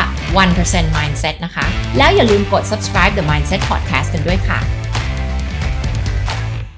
[0.46, 1.66] 1% Mindset นะคะ
[1.98, 4.81] แล้วอย่าลืมกด subscribe the Mindset Podcast กันด้วยค่ะ